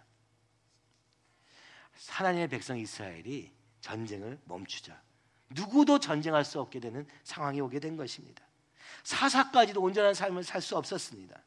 하나님의 2.10 2.50
백성 2.50 2.78
이스라엘이 2.78 3.50
전쟁을 3.80 4.42
멈추자. 4.44 5.02
누구도 5.52 6.00
전쟁할 6.00 6.44
수 6.44 6.60
없게 6.60 6.82
되는 6.82 7.08
상황이 7.24 7.62
오게 7.62 7.80
된 7.80 7.96
것입니다. 7.96 8.44
사사까지도 9.04 9.82
온전한 9.82 10.14
삶을 10.14 10.44
살 10.44 10.62
수 10.62 10.76
없었습니다. 10.76 11.42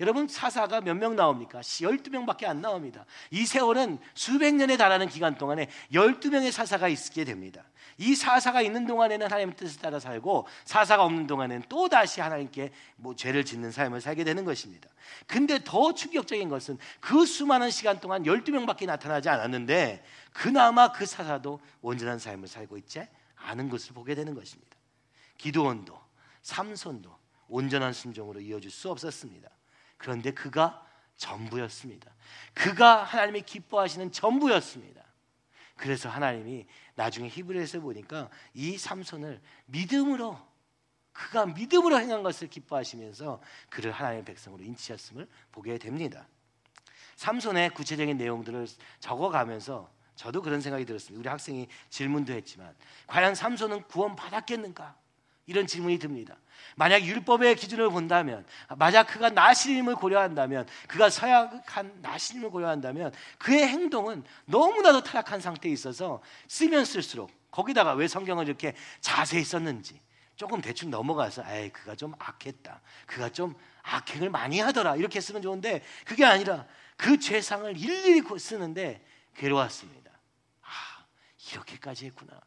여러분 0.00 0.28
사사가 0.28 0.80
몇 0.80 0.94
명 0.96 1.16
나옵니까? 1.16 1.60
12명밖에 1.60 2.44
안 2.46 2.60
나옵니다. 2.60 3.04
이 3.30 3.46
세월은 3.46 3.98
수백 4.14 4.54
년에 4.54 4.76
달하는 4.76 5.08
기간 5.08 5.36
동안에 5.36 5.68
12명의 5.92 6.50
사사가 6.50 6.88
있게 6.88 7.24
됩니다. 7.24 7.64
이 7.98 8.14
사사가 8.14 8.62
있는 8.62 8.86
동안에는 8.86 9.26
하나님의 9.26 9.56
뜻을 9.56 9.80
따라 9.80 10.00
살고 10.00 10.46
사사가 10.64 11.04
없는 11.04 11.26
동안에는 11.26 11.66
또 11.68 11.88
다시 11.88 12.20
하나님께 12.20 12.72
뭐 12.96 13.14
죄를 13.14 13.44
짓는 13.44 13.70
삶을 13.70 14.00
살게 14.00 14.24
되는 14.24 14.44
것입니다. 14.44 14.88
근데 15.26 15.60
더 15.62 15.94
충격적인 15.94 16.48
것은 16.48 16.78
그 17.00 17.24
수많은 17.24 17.70
시간 17.70 18.00
동안 18.00 18.24
12명밖에 18.24 18.86
나타나지 18.86 19.28
않았는데 19.28 20.04
그나마 20.32 20.90
그 20.90 21.06
사사도 21.06 21.60
온전한 21.82 22.18
삶을 22.18 22.48
살고 22.48 22.78
있지 22.78 23.06
않은 23.36 23.68
것을 23.68 23.94
보게 23.94 24.14
되는 24.14 24.34
것입니다. 24.34 24.76
기도원도 25.38 26.00
삼손도 26.42 27.14
온전한 27.48 27.92
순종으로 27.92 28.40
이어질 28.40 28.70
수 28.70 28.90
없었습니다. 28.90 29.48
그런데 29.96 30.32
그가 30.32 30.84
전부였습니다. 31.16 32.12
그가 32.52 33.02
하나님이 33.02 33.42
기뻐하시는 33.42 34.12
전부였습니다. 34.12 35.02
그래서 35.76 36.08
하나님이 36.08 36.66
나중에 36.94 37.28
히브리에서 37.28 37.80
보니까 37.80 38.30
이 38.52 38.78
삼손을 38.78 39.40
믿음으로 39.66 40.38
그가 41.12 41.46
믿음으로 41.46 41.98
행한 41.98 42.22
것을 42.22 42.48
기뻐하시면서 42.48 43.40
그를 43.70 43.92
하나님의 43.92 44.24
백성으로 44.24 44.62
인치셨음을 44.64 45.28
보게 45.52 45.78
됩니다. 45.78 46.26
삼손의 47.16 47.70
구체적인 47.70 48.16
내용들을 48.16 48.66
적어가면서 48.98 49.92
저도 50.16 50.42
그런 50.42 50.60
생각이 50.60 50.84
들었습니다. 50.84 51.20
우리 51.20 51.28
학생이 51.28 51.68
질문도 51.90 52.32
했지만 52.32 52.74
과연 53.06 53.34
삼손은 53.34 53.84
구원 53.84 54.16
받았겠는가? 54.16 54.96
이런 55.46 55.66
질문이 55.66 55.98
듭니다. 55.98 56.36
만약 56.76 57.02
율법의 57.02 57.56
기준을 57.56 57.90
본다면, 57.90 58.44
만약 58.76 59.04
그가 59.04 59.30
나시림을 59.30 59.94
고려한다면, 59.94 60.66
그가 60.88 61.10
서약한 61.10 61.98
나시림을 62.00 62.50
고려한다면, 62.50 63.12
그의 63.38 63.66
행동은 63.68 64.24
너무나도 64.46 65.02
타락한 65.02 65.40
상태에 65.40 65.70
있어서 65.72 66.22
쓰면 66.48 66.84
쓸수록 66.84 67.30
거기다가 67.50 67.94
왜 67.94 68.08
성경을 68.08 68.46
이렇게 68.46 68.74
자세히 69.00 69.44
썼는지 69.44 70.00
조금 70.36 70.60
대충 70.60 70.90
넘어가서, 70.90 71.44
에이, 71.48 71.70
그가 71.70 71.94
좀 71.94 72.12
악했다. 72.18 72.80
그가 73.06 73.28
좀 73.28 73.54
악행을 73.82 74.30
많이 74.30 74.58
하더라. 74.58 74.96
이렇게 74.96 75.20
쓰면 75.20 75.42
좋은데, 75.42 75.84
그게 76.04 76.24
아니라 76.24 76.66
그 76.96 77.18
죄상을 77.20 77.76
일일이 77.76 78.22
쓰는데 78.38 79.04
괴로웠습니다. 79.36 80.10
아, 80.62 81.04
이렇게까지 81.52 82.06
했구나. 82.06 82.40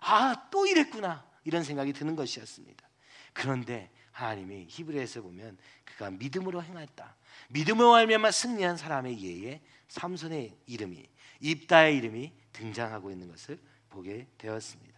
아, 0.00 0.48
또 0.50 0.66
이랬구나. 0.66 1.24
이런 1.44 1.62
생각이 1.62 1.92
드는 1.92 2.16
것이었습니다. 2.16 2.88
그런데 3.32 3.90
하나님이 4.12 4.66
히브리에서 4.68 5.22
보면 5.22 5.58
그가 5.84 6.10
믿음으로 6.10 6.62
행했다. 6.62 7.16
믿음으로 7.50 7.92
말미암아 7.92 8.30
승리한 8.30 8.76
사람의 8.76 9.22
예에 9.22 9.60
삼손의 9.88 10.58
이름이 10.66 11.08
입다의 11.40 11.96
이름이 11.98 12.32
등장하고 12.52 13.10
있는 13.10 13.28
것을 13.28 13.60
보게 13.88 14.26
되었습니다. 14.38 14.94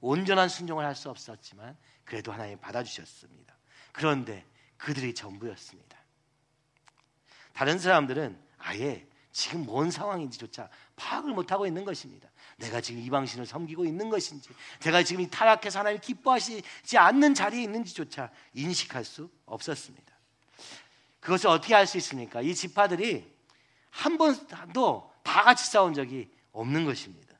온전한 0.00 0.48
순종을 0.48 0.84
할 0.84 0.94
수 0.94 1.10
없었지만 1.10 1.76
그래도 2.04 2.32
하나님 2.32 2.58
받아주셨습니다. 2.58 3.56
그런데 3.92 4.44
그들이 4.78 5.14
전부였습니다. 5.14 5.96
다른 7.52 7.78
사람들은 7.78 8.38
아예 8.58 9.06
지금 9.36 9.66
뭔 9.66 9.90
상황인지조차 9.90 10.70
파악을 10.96 11.34
못하고 11.34 11.66
있는 11.66 11.84
것입니다. 11.84 12.26
내가 12.56 12.80
지금 12.80 13.02
이방신을 13.02 13.44
섬기고 13.44 13.84
있는 13.84 14.08
것인지, 14.08 14.48
내가 14.80 15.02
지금 15.02 15.20
이 15.20 15.28
타락해서 15.28 15.80
하나님 15.80 16.00
기뻐하시지 16.00 16.96
않는 16.96 17.34
자리에 17.34 17.64
있는지조차 17.64 18.30
인식할 18.54 19.04
수 19.04 19.30
없었습니다. 19.44 20.10
그것을 21.20 21.50
어떻게 21.50 21.74
할 21.74 21.86
수 21.86 21.98
있습니까? 21.98 22.40
이 22.40 22.54
지파들이 22.54 23.30
한 23.90 24.16
번도 24.16 25.12
다 25.22 25.42
같이 25.42 25.70
싸운 25.70 25.92
적이 25.92 26.30
없는 26.52 26.86
것입니다. 26.86 27.36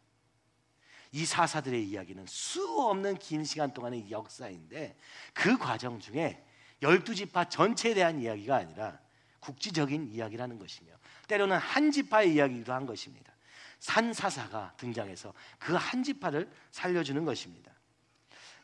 이 1.12 1.24
사사들의 1.24 1.82
이야기는 1.82 2.26
수 2.26 2.78
없는 2.78 3.16
긴 3.16 3.42
시간 3.42 3.72
동안의 3.72 4.10
역사인데 4.10 4.98
그 5.32 5.56
과정 5.56 5.98
중에 5.98 6.44
열두 6.82 7.14
지파 7.14 7.48
전체에 7.48 7.94
대한 7.94 8.20
이야기가 8.20 8.54
아니라 8.54 9.00
국지적인 9.40 10.08
이야기라는 10.12 10.58
것이며 10.58 10.92
때로는 11.26 11.56
한 11.56 11.90
지파의 11.90 12.34
이야기도 12.34 12.72
한 12.72 12.86
것입니다. 12.86 13.32
산사사가 13.78 14.74
등장해서 14.78 15.32
그 15.58 15.76
한 15.76 16.02
지파를 16.02 16.50
살려주는 16.70 17.24
것입니다. 17.24 17.72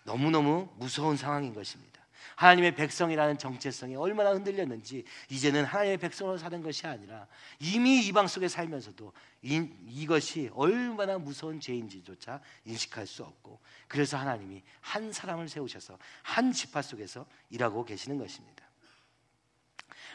너무너무 0.04 0.69
무서운 0.76 1.16
상황인 1.16 1.54
것입니다. 1.54 1.92
하나님의 2.37 2.75
백성이라는 2.75 3.38
정체성이 3.38 3.95
얼마나 3.97 4.33
흔들렸는지 4.33 5.04
이제는 5.28 5.64
하나님의 5.64 5.98
백성으로 5.98 6.38
사는 6.38 6.62
것이 6.62 6.87
아니라 6.87 7.27
이미 7.61 8.05
이방 8.07 8.27
속에 8.27 8.48
살면서도 8.48 9.12
이, 9.42 9.68
이것이 9.87 10.51
얼마나 10.55 11.18
무서운 11.18 11.61
죄인지조차 11.61 12.40
인식할 12.64 13.07
수 13.07 13.22
없고 13.22 13.61
그래서 13.87 14.16
하나님이 14.16 14.62
한 14.81 15.12
사람을 15.12 15.48
세우셔서 15.48 15.98
한 16.22 16.53
지파 16.53 16.83
속에서 16.83 17.27
일하고 17.51 17.85
계시는 17.85 18.18
것입니다. 18.18 18.62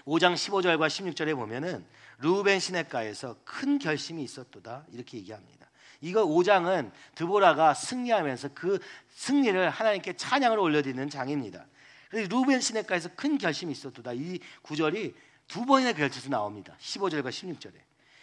5장 0.06 0.34
15절과 0.34 0.88
16절에 0.88 1.36
보면은 1.36 1.86
루벤 2.20 2.60
시내가에서 2.60 3.38
큰 3.44 3.80
결심이 3.80 4.24
있었도다 4.24 4.86
이렇게 4.92 5.18
얘기합니다. 5.18 5.68
이거 6.02 6.26
5장은 6.26 6.92
드보라가 7.16 7.74
승리하면서 7.74 8.50
그 8.54 8.80
승리를 9.10 9.70
하나님께 9.70 10.14
찬양을 10.14 10.60
올려드리는 10.60 11.10
장입니다. 11.10 11.66
루벤 12.12 12.62
시내가에서 12.62 13.10
큰 13.16 13.38
결심이 13.38 13.72
있었도다 13.72 14.14
이 14.14 14.40
구절이 14.62 15.16
두 15.48 15.66
번이나 15.66 15.94
걸쳐서 15.94 16.30
나옵니다. 16.30 16.76
15절과 16.80 17.30
16절에. 17.30 17.74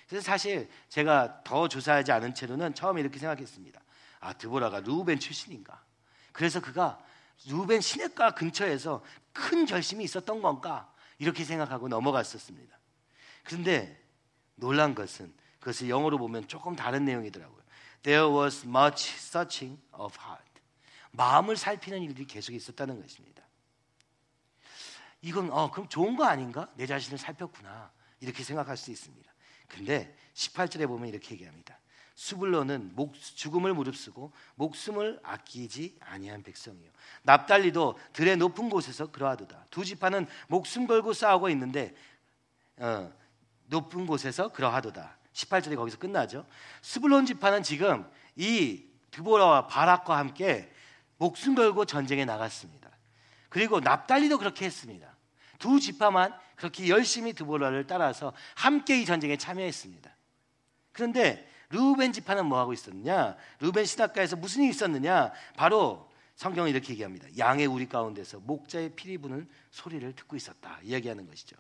그래서 0.09 0.25
사실 0.25 0.69
제가 0.89 1.43
더 1.45 1.69
조사하지 1.69 2.13
않은 2.13 2.35
채로는 2.35 2.75
처음에 2.75 3.01
이렇게 3.01 3.19
생각했습니다. 3.19 3.81
아 4.21 4.33
드보라가 4.35 4.81
루벤 4.81 5.19
출신인가? 5.19 5.83
그래서 6.33 6.61
그가 6.61 6.99
루벤 7.49 7.81
시내가 7.81 8.33
근처에서 8.33 9.03
큰 9.33 9.67
결심이 9.67 10.05
있었던 10.05 10.41
건가? 10.41 10.91
이렇게 11.19 11.45
생각하고 11.45 11.89
넘어갔었습니다. 11.89 12.79
그런데 13.45 14.03
놀란 14.55 14.95
것은 14.95 15.33
그것을 15.59 15.89
영어로 15.89 16.19
보면 16.19 16.49
조금 16.49 16.77
다른 16.77 17.05
내용이더라고요. 17.05 17.63
There 18.03 18.29
was 18.29 18.67
much 18.67 19.15
searching 19.17 19.81
of 19.93 20.17
heart. 20.21 20.45
마음을 21.13 21.57
살피는 21.57 22.03
일들이 22.03 22.27
계속 22.27 22.53
있었다는 22.53 23.01
것입니다. 23.01 23.43
이건 25.23 25.51
어 25.51 25.71
그럼 25.71 25.89
좋은 25.89 26.17
거 26.17 26.25
아닌가? 26.25 26.69
내 26.75 26.87
자신을 26.87 27.19
살폈구나. 27.19 27.91
이렇게 28.21 28.45
생각할 28.45 28.77
수 28.77 28.91
있습니다. 28.91 29.33
근데 29.69 30.15
18절에 30.35 30.87
보면 30.87 31.09
이렇게 31.09 31.35
얘기합니다. 31.35 31.79
수불로는 32.15 32.93
목, 32.95 33.15
죽음을 33.15 33.75
무릅쓰고 33.75 34.33
목숨을 34.55 35.19
아끼지 35.23 35.97
아니한 36.01 36.43
백성이요. 36.43 36.91
납달리도 37.23 37.99
들의 38.13 38.37
높은 38.37 38.69
곳에서 38.69 39.11
그러하도다. 39.11 39.67
두 39.71 39.85
지파는 39.85 40.27
목숨 40.49 40.87
걸고 40.87 41.13
싸우고 41.13 41.49
있는데 41.51 41.95
어, 42.77 43.13
높은 43.67 44.07
곳에서 44.07 44.53
그러하도다. 44.53 45.19
18절이 45.33 45.77
거기서 45.77 45.99
끝나죠. 45.99 46.47
스불론 46.83 47.27
지파는 47.27 47.65
지금 47.65 48.09
이 48.37 48.85
드보라와 49.11 49.67
바락과 49.67 50.17
함께 50.17 50.73
목숨 51.19 51.55
걸고 51.55 51.85
전쟁에 51.85 52.25
나갔습니다. 52.25 52.91
그리고 53.49 53.81
납달리도 53.81 54.39
그렇게 54.39 54.65
했습니다. 54.67 55.17
두 55.59 55.81
지파만 55.81 56.33
그렇게 56.57 56.89
열심히 56.89 57.33
드보라를 57.33 57.87
따라서 57.87 58.33
함께 58.55 59.01
이 59.01 59.05
전쟁에 59.05 59.37
참여했습니다. 59.37 60.15
그런데 60.93 61.49
루벤 61.71 62.13
지파는 62.13 62.47
뭐 62.47 62.59
하고 62.59 62.73
있었느냐? 62.73 63.37
루벤 63.61 63.85
시나가에서 63.85 64.37
무슨 64.37 64.63
일이 64.63 64.71
있었느냐? 64.71 65.33
바로 65.57 66.11
성경은 66.37 66.71
이렇게 66.71 66.93
얘기합니다. 66.93 67.27
양의 67.39 67.67
우리 67.67 67.89
가운데서 67.89 68.41
목자의 68.41 68.91
피리 68.97 69.19
부는 69.19 69.49
소리를 69.71 70.15
듣고 70.15 70.37
있었다. 70.37 70.79
이야기하는 70.83 71.27
것이죠. 71.27 71.57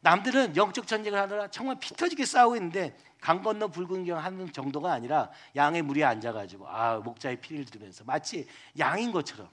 남들은 0.00 0.56
영적 0.56 0.86
전쟁을 0.86 1.18
하느라 1.18 1.48
정말 1.48 1.78
피 1.78 1.94
터지게 1.94 2.24
싸우고 2.24 2.56
있는데 2.56 2.96
강 3.20 3.42
건너 3.42 3.68
붉은 3.68 4.04
경 4.04 4.18
하는 4.18 4.50
정도가 4.50 4.92
아니라 4.92 5.30
양의 5.54 5.82
무리에 5.82 6.04
앉아가지고 6.04 6.68
아 6.68 6.98
목자의 6.98 7.40
피를 7.40 7.66
들으면서 7.66 8.04
마치 8.04 8.48
양인 8.78 9.12
것처럼 9.12 9.48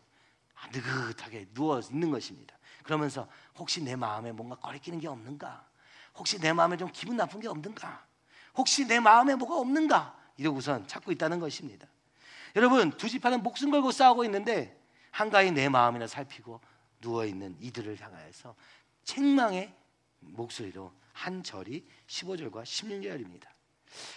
느긋하게 0.71 1.47
누워 1.53 1.79
있는 1.79 2.11
것입니다. 2.11 2.57
그러면서 2.83 3.27
혹시 3.55 3.83
내 3.83 3.95
마음에 3.95 4.31
뭔가 4.31 4.55
거리끼는 4.55 4.99
게 4.99 5.07
없는가? 5.07 5.67
혹시 6.15 6.39
내 6.39 6.53
마음에 6.53 6.77
좀 6.77 6.89
기분 6.93 7.17
나쁜 7.17 7.41
게 7.41 7.47
없는가? 7.49 8.06
혹시 8.57 8.85
내 8.87 8.99
마음에 8.99 9.35
뭐가 9.35 9.55
없는가? 9.57 10.17
이러고선 10.37 10.87
찾고 10.87 11.11
있다는 11.11 11.39
것입니다. 11.39 11.87
여러분 12.55 12.91
두 12.91 13.07
지파는 13.07 13.43
목숨 13.43 13.71
걸고 13.71 13.91
싸우고 13.91 14.23
있는데 14.25 14.79
한가히 15.11 15.51
내 15.51 15.69
마음이나 15.69 16.07
살피고 16.07 16.59
누워 17.01 17.25
있는 17.25 17.55
이들을 17.59 17.99
향하여서 17.99 18.55
책망의 19.03 19.73
목소리로 20.19 20.91
한 21.13 21.43
절이 21.43 21.87
15절과 22.07 22.63
16절입니다. 22.63 23.56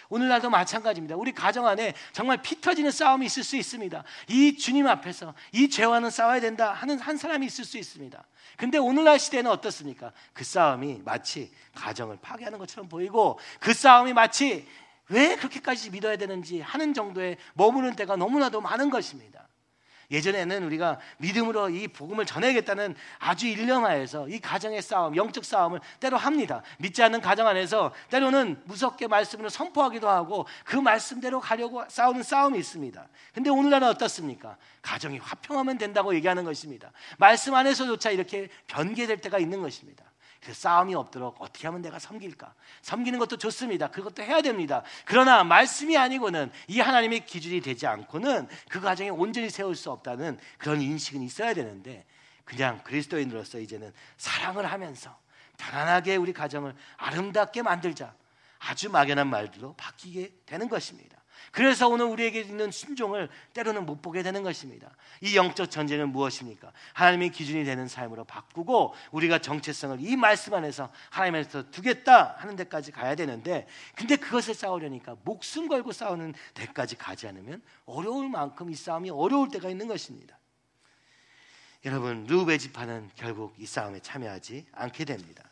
오늘날도 0.08 0.50
마찬가지입니다. 0.50 1.16
우리 1.16 1.32
가정 1.32 1.66
안에 1.66 1.94
정말 2.12 2.42
피 2.42 2.60
터지는 2.60 2.90
싸움이 2.90 3.26
있을 3.26 3.44
수 3.44 3.56
있습니다. 3.56 4.02
이 4.28 4.56
주님 4.56 4.86
앞에서 4.86 5.34
이 5.52 5.68
죄와는 5.68 6.10
싸워야 6.10 6.40
된다 6.40 6.72
하는 6.72 6.98
한 6.98 7.16
사람이 7.16 7.46
있을 7.46 7.64
수 7.64 7.78
있습니다. 7.78 8.22
근데 8.56 8.78
오늘날 8.78 9.18
시대는 9.18 9.50
어떻습니까? 9.50 10.12
그 10.32 10.44
싸움이 10.44 11.02
마치 11.04 11.52
가정을 11.74 12.18
파괴하는 12.20 12.58
것처럼 12.58 12.88
보이고 12.88 13.38
그 13.60 13.72
싸움이 13.72 14.12
마치 14.12 14.66
왜 15.08 15.36
그렇게까지 15.36 15.90
믿어야 15.90 16.16
되는지 16.16 16.60
하는 16.60 16.94
정도에 16.94 17.36
머무는 17.54 17.96
때가 17.96 18.16
너무나도 18.16 18.60
많은 18.60 18.90
것입니다. 18.90 19.48
예전에는 20.10 20.64
우리가 20.64 20.98
믿음으로 21.18 21.70
이 21.70 21.88
복음을 21.88 22.26
전해야겠다는 22.26 22.94
아주 23.18 23.46
일념하에서 23.46 24.28
이 24.28 24.40
가정의 24.40 24.82
싸움, 24.82 25.16
영적 25.16 25.44
싸움을 25.44 25.80
때로 26.00 26.16
합니다. 26.16 26.62
믿지 26.78 27.02
않는 27.02 27.20
가정 27.20 27.46
안에서 27.46 27.92
때로는 28.10 28.62
무섭게 28.64 29.06
말씀을 29.06 29.50
선포하기도 29.50 30.08
하고 30.08 30.46
그 30.64 30.76
말씀대로 30.76 31.40
가려고 31.40 31.84
싸우는 31.88 32.22
싸움이 32.22 32.58
있습니다. 32.58 33.08
근데 33.34 33.50
오늘날은 33.50 33.88
어떻습니까? 33.88 34.56
가정이 34.82 35.18
화평하면 35.18 35.78
된다고 35.78 36.14
얘기하는 36.14 36.44
것입니다. 36.44 36.92
말씀 37.18 37.54
안에서조차 37.54 38.10
이렇게 38.10 38.48
변개될 38.66 39.18
때가 39.18 39.38
있는 39.38 39.62
것입니다. 39.62 40.09
그 40.42 40.54
싸움이 40.54 40.94
없도록 40.94 41.36
어떻게 41.40 41.66
하면 41.68 41.82
내가 41.82 41.98
섬길까? 41.98 42.54
섬기는 42.82 43.18
것도 43.18 43.36
좋습니다. 43.36 43.90
그것도 43.90 44.22
해야 44.22 44.40
됩니다. 44.40 44.82
그러나 45.04 45.44
말씀이 45.44 45.96
아니고는 45.98 46.50
이 46.68 46.80
하나님의 46.80 47.26
기준이 47.26 47.60
되지 47.60 47.86
않고는 47.86 48.48
그 48.68 48.80
가정에 48.80 49.10
온전히 49.10 49.50
세울 49.50 49.76
수 49.76 49.90
없다는 49.90 50.38
그런 50.58 50.80
인식은 50.80 51.22
있어야 51.22 51.52
되는데 51.52 52.06
그냥 52.44 52.82
그리스도인으로서 52.84 53.58
이제는 53.58 53.92
사랑을 54.16 54.66
하면서 54.66 55.16
편안하게 55.58 56.16
우리 56.16 56.32
가정을 56.32 56.74
아름답게 56.96 57.62
만들자. 57.62 58.14
아주 58.60 58.90
막연한 58.90 59.28
말들로 59.28 59.74
바뀌게 59.74 60.32
되는 60.46 60.68
것입니다. 60.68 61.19
그래서 61.50 61.88
오늘 61.88 62.06
우리에게 62.06 62.40
있는 62.40 62.70
순종을 62.70 63.28
때로는 63.54 63.84
못 63.84 64.00
보게 64.00 64.22
되는 64.22 64.42
것입니다. 64.42 64.94
이 65.20 65.36
영적 65.36 65.70
전쟁은 65.70 66.10
무엇입니까? 66.10 66.72
하나님의 66.92 67.30
기준이 67.30 67.64
되는 67.64 67.88
삶으로 67.88 68.24
바꾸고 68.24 68.94
우리가 69.10 69.40
정체성을 69.40 69.98
이 70.00 70.16
말씀 70.16 70.54
안에서 70.54 70.92
하나님에서 71.10 71.70
두겠다 71.70 72.36
하는 72.38 72.54
데까지 72.54 72.92
가야 72.92 73.16
되는데 73.16 73.66
근데 73.96 74.16
그것을 74.16 74.54
싸우려니까 74.54 75.16
목숨 75.24 75.66
걸고 75.66 75.90
싸우는 75.90 76.34
데까지 76.54 76.96
가지 76.96 77.26
않으면 77.26 77.62
어려울 77.84 78.28
만큼 78.28 78.70
이 78.70 78.74
싸움이 78.74 79.10
어려울 79.10 79.48
때가 79.50 79.68
있는 79.68 79.88
것입니다. 79.88 80.38
여러분 81.84 82.26
루베 82.26 82.58
지파는 82.58 83.10
결국 83.16 83.54
이 83.58 83.66
싸움에 83.66 84.00
참여하지 84.00 84.66
않게 84.70 85.04
됩니다. 85.04 85.50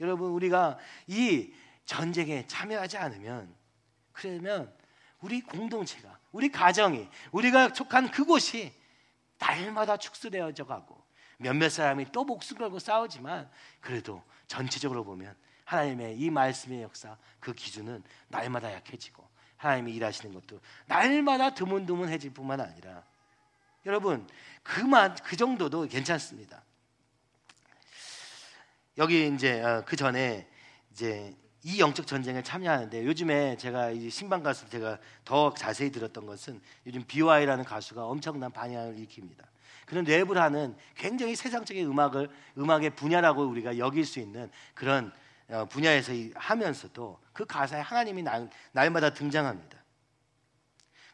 여러분 0.00 0.30
우리가 0.30 0.78
이 1.06 1.52
전쟁에 1.84 2.46
참여하지 2.48 2.96
않으면 2.96 3.54
그러면 4.12 4.74
우리 5.20 5.40
공동체가, 5.40 6.18
우리 6.32 6.50
가정이, 6.50 7.08
우리가 7.32 7.70
속한 7.70 8.10
그곳이 8.10 8.72
날마다 9.38 9.96
축소되어져 9.96 10.66
가고 10.66 11.02
몇몇 11.38 11.68
사람이 11.68 12.06
또 12.12 12.24
목숨 12.24 12.58
걸고 12.58 12.78
싸우지만 12.78 13.50
그래도 13.80 14.22
전체적으로 14.46 15.04
보면 15.04 15.34
하나님의 15.64 16.18
이 16.18 16.30
말씀의 16.30 16.82
역사 16.82 17.16
그 17.40 17.52
기준은 17.52 18.02
날마다 18.28 18.72
약해지고 18.72 19.28
하나님이 19.56 19.92
일하시는 19.94 20.34
것도 20.34 20.60
날마다 20.86 21.54
드문드문해질 21.54 22.32
뿐만 22.32 22.60
아니라 22.60 23.02
여러분 23.84 24.26
그만 24.62 25.14
그 25.22 25.36
정도도 25.36 25.86
괜찮습니다. 25.88 26.62
여기 28.98 29.28
이제 29.28 29.62
어, 29.62 29.84
그 29.84 29.96
전에 29.96 30.48
이제 30.92 31.36
이 31.66 31.80
영적 31.80 32.06
전쟁에 32.06 32.44
참여하는데 32.44 33.04
요즘에 33.04 33.56
제가 33.56 33.90
이 33.90 34.08
신방 34.08 34.44
가수 34.44 34.68
제가 34.68 35.00
더 35.24 35.52
자세히 35.52 35.90
들었던 35.90 36.24
것은 36.24 36.60
요즘 36.86 37.02
BY라는 37.02 37.64
가수가 37.64 38.06
엄청난 38.06 38.52
반향을 38.52 38.94
일으킵니다. 38.94 39.44
그런 39.84 40.04
랩을 40.04 40.34
하는 40.34 40.76
굉장히 40.94 41.34
세상적인 41.34 41.84
음악을 41.88 42.30
음악의 42.56 42.90
분야라고 42.90 43.42
우리가 43.42 43.78
여길 43.78 44.04
수 44.04 44.20
있는 44.20 44.48
그런 44.74 45.12
어, 45.48 45.64
분야에서 45.64 46.12
하면서도 46.36 47.18
그 47.32 47.44
가사에 47.44 47.80
하나님이 47.80 48.22
날, 48.22 48.48
날마다 48.70 49.10
등장합니다. 49.12 49.76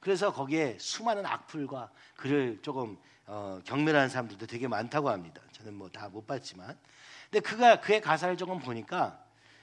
그래서 0.00 0.34
거기에 0.34 0.76
수많은 0.78 1.24
악플과 1.24 1.90
그를 2.16 2.58
조금 2.60 2.98
어, 3.24 3.58
경멸하는 3.64 4.10
사람들도 4.10 4.46
되게 4.46 4.68
많다고 4.68 5.08
합니다. 5.08 5.40
저는 5.52 5.72
뭐 5.72 5.88
다 5.88 6.10
못 6.10 6.26
봤지만, 6.26 6.78
근데 7.30 7.40
그가 7.40 7.80
그의 7.80 8.02
가사를 8.02 8.36
조금 8.36 8.58
보니까 8.58 9.21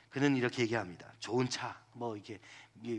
그는 0.09 0.35
이렇게 0.35 0.63
얘기합니다. 0.63 1.13
좋은 1.19 1.49
차, 1.49 1.79
뭐 1.93 2.15
이렇게 2.15 2.39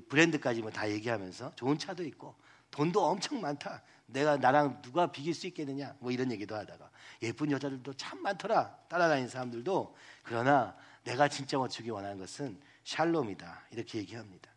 브랜드까지 0.08 0.60
뭐 0.60 0.70
다 0.70 0.88
얘기하면서 0.90 1.54
좋은 1.56 1.78
차도 1.78 2.04
있고 2.04 2.34
돈도 2.70 3.04
엄청 3.04 3.40
많다. 3.40 3.82
내가 4.06 4.36
나랑 4.36 4.82
누가 4.82 5.10
비길 5.10 5.34
수 5.34 5.46
있겠느냐? 5.46 5.94
뭐 6.00 6.10
이런 6.10 6.30
얘기도 6.32 6.54
하다가 6.56 6.90
예쁜 7.22 7.50
여자들도 7.50 7.94
참 7.94 8.22
많더라. 8.22 8.76
따라다니는 8.88 9.28
사람들도 9.28 9.96
그러나 10.22 10.76
내가 11.04 11.28
진짜 11.28 11.58
맞추기 11.58 11.90
원하는 11.90 12.18
것은 12.18 12.60
샬롬이다. 12.84 13.66
이렇게 13.72 13.98
얘기합니다. 13.98 14.50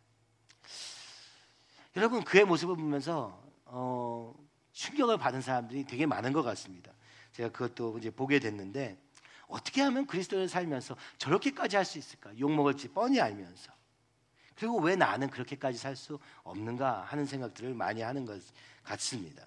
여러분 1.96 2.24
그의 2.24 2.44
모습을 2.44 2.76
보면서 2.76 3.42
어, 3.66 4.34
충격을 4.72 5.18
받은 5.18 5.40
사람들이 5.40 5.84
되게 5.84 6.06
많은 6.06 6.32
것 6.32 6.42
같습니다. 6.42 6.92
제가 7.32 7.50
그것도 7.50 7.98
이제 7.98 8.10
보게 8.10 8.38
됐는데 8.38 8.98
어떻게 9.48 9.82
하면 9.82 10.06
그리스도를 10.06 10.48
살면서 10.48 10.96
저렇게까지 11.18 11.76
할 11.76 11.84
수 11.84 11.98
있을까? 11.98 12.30
욕 12.38 12.50
먹을지 12.52 12.88
뻔히 12.88 13.20
알면서. 13.20 13.72
그리고 14.56 14.78
왜 14.80 14.96
나는 14.96 15.30
그렇게까지 15.30 15.78
살 15.78 15.96
수 15.96 16.18
없는가 16.42 17.02
하는 17.02 17.26
생각들을 17.26 17.74
많이 17.74 18.02
하는 18.02 18.24
것 18.24 18.40
같습니다. 18.84 19.46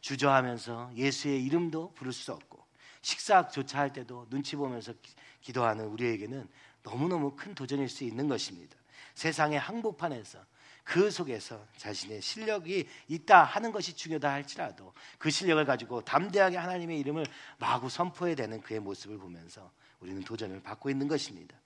주저하면서 0.00 0.92
예수의 0.94 1.44
이름도 1.44 1.92
부를 1.94 2.12
수 2.12 2.32
없고 2.32 2.64
식사조차 3.02 3.78
할 3.78 3.92
때도 3.92 4.28
눈치 4.30 4.56
보면서 4.56 4.92
기도하는 5.40 5.86
우리에게는 5.86 6.48
너무너무 6.82 7.36
큰 7.36 7.54
도전일 7.54 7.88
수 7.88 8.04
있는 8.04 8.28
것입니다. 8.28 8.76
세상의 9.14 9.58
항복판에서 9.58 10.38
그 10.86 11.10
속에서 11.10 11.66
자신의 11.76 12.22
실력이 12.22 12.88
있다 13.08 13.42
하는 13.42 13.72
것이 13.72 13.96
중요다 13.96 14.30
할지라도 14.32 14.94
그 15.18 15.30
실력을 15.30 15.62
가지고 15.64 16.00
담대하게 16.02 16.56
하나님의 16.56 17.00
이름을 17.00 17.26
마구 17.58 17.90
선포해야 17.90 18.36
되는 18.36 18.60
그의 18.60 18.78
모습을 18.78 19.18
보면서 19.18 19.72
우리는 19.98 20.22
도전을 20.22 20.62
받고 20.62 20.88
있는 20.88 21.08
것입니다. 21.08 21.56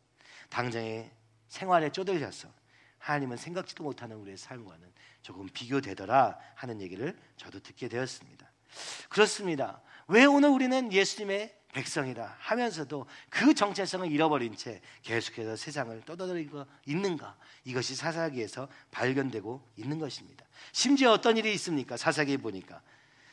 당장의 0.49 1.11
생활에 1.49 1.93
쪼들려서 1.93 2.49
하나님은 2.97 3.37
생각지도 3.37 3.85
못하는 3.85 4.17
우리의 4.17 4.39
삶과는 4.39 4.91
조금 5.21 5.47
비교되더라 5.53 6.39
하는 6.55 6.81
얘기를 6.81 7.15
저도 7.37 7.61
듣게 7.61 7.89
되었습니다. 7.89 8.51
그렇습니다. 9.11 9.83
왜 10.09 10.25
오늘 10.25 10.49
우리는 10.49 10.91
예수님의 10.91 11.60
백성이라 11.73 12.37
하면서도 12.39 13.07
그 13.29 13.55
정체성을 13.55 14.11
잃어버린 14.11 14.57
채 14.57 14.81
계속해서 15.03 15.57
세상을 15.57 16.03
떠돌리고 16.05 16.67
있는가? 16.87 17.37
이것이 17.65 17.95
사사기에서 17.95 18.69
발견되고 18.91 19.63
있는 19.77 19.99
것입니다. 19.99 20.45
심지어 20.73 21.13
어떤 21.13 21.37
일이 21.37 21.53
있습니까? 21.55 21.97
사사기에 21.97 22.39
보니까 22.39 22.81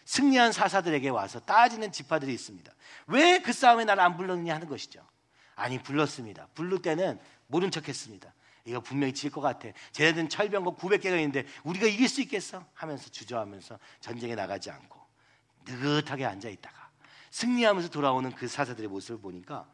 승리한 0.06 0.52
사사들에게 0.52 1.10
와서 1.10 1.40
따지는 1.40 1.92
지파들이 1.92 2.34
있습니다. 2.34 2.72
왜 3.08 3.40
그 3.40 3.52
싸움에 3.54 3.86
나를 3.86 4.02
안 4.04 4.16
불렀느냐 4.18 4.56
하는 4.56 4.68
것이죠. 4.68 5.06
아니 5.56 5.82
불렀습니다. 5.82 6.48
부를 6.54 6.82
때는 6.82 7.20
모른 7.48 7.72
척했습니다. 7.72 8.34
이거 8.66 8.80
분명히 8.82 9.14
질 9.14 9.32
것 9.32 9.42
같아. 9.42 9.70
쟤네들은 9.94 10.30
철병거 10.30 10.76
900개가 10.76 11.16
있는데 11.18 11.46
우리가 11.64 11.88
이길 11.88 12.08
수 12.08 12.22
있겠어? 12.22 12.66
하면서 12.74 13.10
주저하면서 13.10 13.80
전쟁에 14.02 14.36
나가지 14.36 14.70
않고 14.70 15.00
느긋하게 15.66 16.26
앉아 16.26 16.50
있다가 16.50 16.87
승리하면서 17.32 17.90
돌아오는 17.90 18.32
그 18.32 18.48
사사들의 18.48 18.90
모습을 18.90 19.20
보니까 19.22 19.68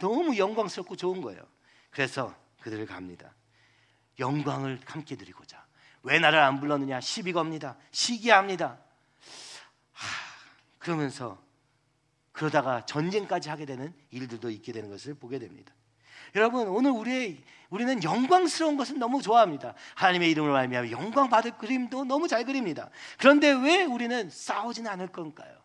너무 0.00 0.36
영광스럽고 0.36 0.96
좋은 0.96 1.20
거예요. 1.20 1.42
그래서 1.90 2.34
그들을 2.60 2.86
갑니다. 2.86 3.34
영광을 4.18 4.80
함께 4.86 5.16
드리고자. 5.16 5.64
왜 6.02 6.18
나를 6.18 6.38
안 6.38 6.60
불렀느냐? 6.60 7.00
시비 7.00 7.32
겁니다. 7.32 7.76
시기합니다. 7.90 8.78
하, 9.92 10.06
그러면서 10.78 11.42
그러다가 12.32 12.84
전쟁까지 12.84 13.48
하게 13.48 13.64
되는 13.64 13.94
일들도 14.10 14.50
있게 14.50 14.72
되는 14.72 14.90
것을 14.90 15.14
보게 15.14 15.38
됩니다. 15.38 15.72
여러분 16.34 16.66
오늘 16.68 16.90
우리 16.90 17.44
우리는 17.70 18.02
영광스러운 18.02 18.76
것은 18.76 18.98
너무 18.98 19.22
좋아합니다. 19.22 19.74
하나님의 19.94 20.30
이름으로 20.32 20.52
말미암아 20.52 20.90
영광 20.90 21.28
받을 21.28 21.56
그림도 21.56 22.04
너무 22.04 22.28
잘 22.28 22.44
그립니다. 22.44 22.90
그런데 23.18 23.52
왜 23.52 23.84
우리는 23.84 24.28
싸우지는 24.30 24.90
않을 24.90 25.08
건가요? 25.08 25.63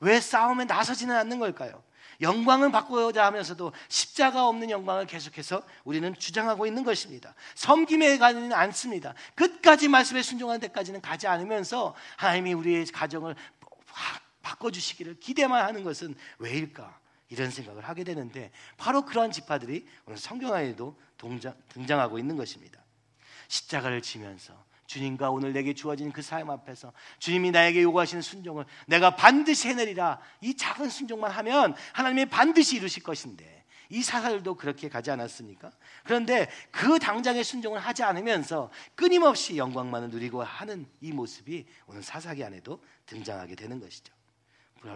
왜 0.00 0.20
싸움에 0.20 0.64
나서지는 0.64 1.14
않는 1.16 1.38
걸까요? 1.38 1.82
영광을 2.20 2.70
바꾸고자 2.70 3.24
하면서도 3.26 3.72
십자가 3.88 4.46
없는 4.46 4.70
영광을 4.70 5.06
계속해서 5.06 5.62
우리는 5.84 6.14
주장하고 6.14 6.66
있는 6.66 6.84
것입니다. 6.84 7.34
섬김에 7.54 8.18
가지는 8.18 8.52
않습니다. 8.52 9.14
끝까지 9.34 9.88
말씀에 9.88 10.22
순종하는 10.22 10.60
데까지는 10.60 11.00
가지 11.00 11.26
않으면서 11.26 11.94
하나님이 12.16 12.54
우리의 12.54 12.86
가정을 12.86 13.34
바꿔주시기를 14.42 15.18
기대만 15.20 15.64
하는 15.64 15.84
것은 15.84 16.14
왜일까? 16.38 17.00
이런 17.30 17.50
생각을 17.50 17.88
하게 17.88 18.04
되는데 18.04 18.52
바로 18.76 19.04
그러한 19.04 19.32
지파들이 19.32 19.88
오늘 20.06 20.18
성경 20.18 20.54
안에도 20.54 20.96
등장하고 21.70 22.18
있는 22.18 22.36
것입니다. 22.36 22.78
십자가를 23.48 24.02
지면서 24.02 24.54
주님과 24.86 25.30
오늘 25.30 25.52
내게 25.52 25.72
주어진 25.74 26.12
그 26.12 26.22
삶 26.22 26.50
앞에서 26.50 26.92
주님이 27.18 27.50
나에게 27.50 27.82
요구하시는 27.82 28.22
순종을 28.22 28.64
내가 28.86 29.16
반드시 29.16 29.68
해내리라 29.68 30.20
이 30.40 30.56
작은 30.56 30.88
순종만 30.88 31.30
하면 31.30 31.74
하나님이 31.92 32.26
반드시 32.26 32.76
이루실 32.76 33.02
것인데 33.02 33.64
이 33.90 34.02
사사들도 34.02 34.56
그렇게 34.56 34.88
가지 34.88 35.10
않았습니까? 35.10 35.70
그런데 36.04 36.50
그 36.70 36.98
당장의 36.98 37.44
순종을 37.44 37.78
하지 37.78 38.02
않으면서 38.02 38.70
끊임없이 38.94 39.56
영광만을 39.56 40.10
누리고 40.10 40.42
하는 40.42 40.86
이 41.00 41.12
모습이 41.12 41.66
오늘 41.86 42.02
사사기 42.02 42.42
안에도 42.42 42.82
등장하게 43.06 43.54
되는 43.54 43.78
것이죠. 43.80 44.12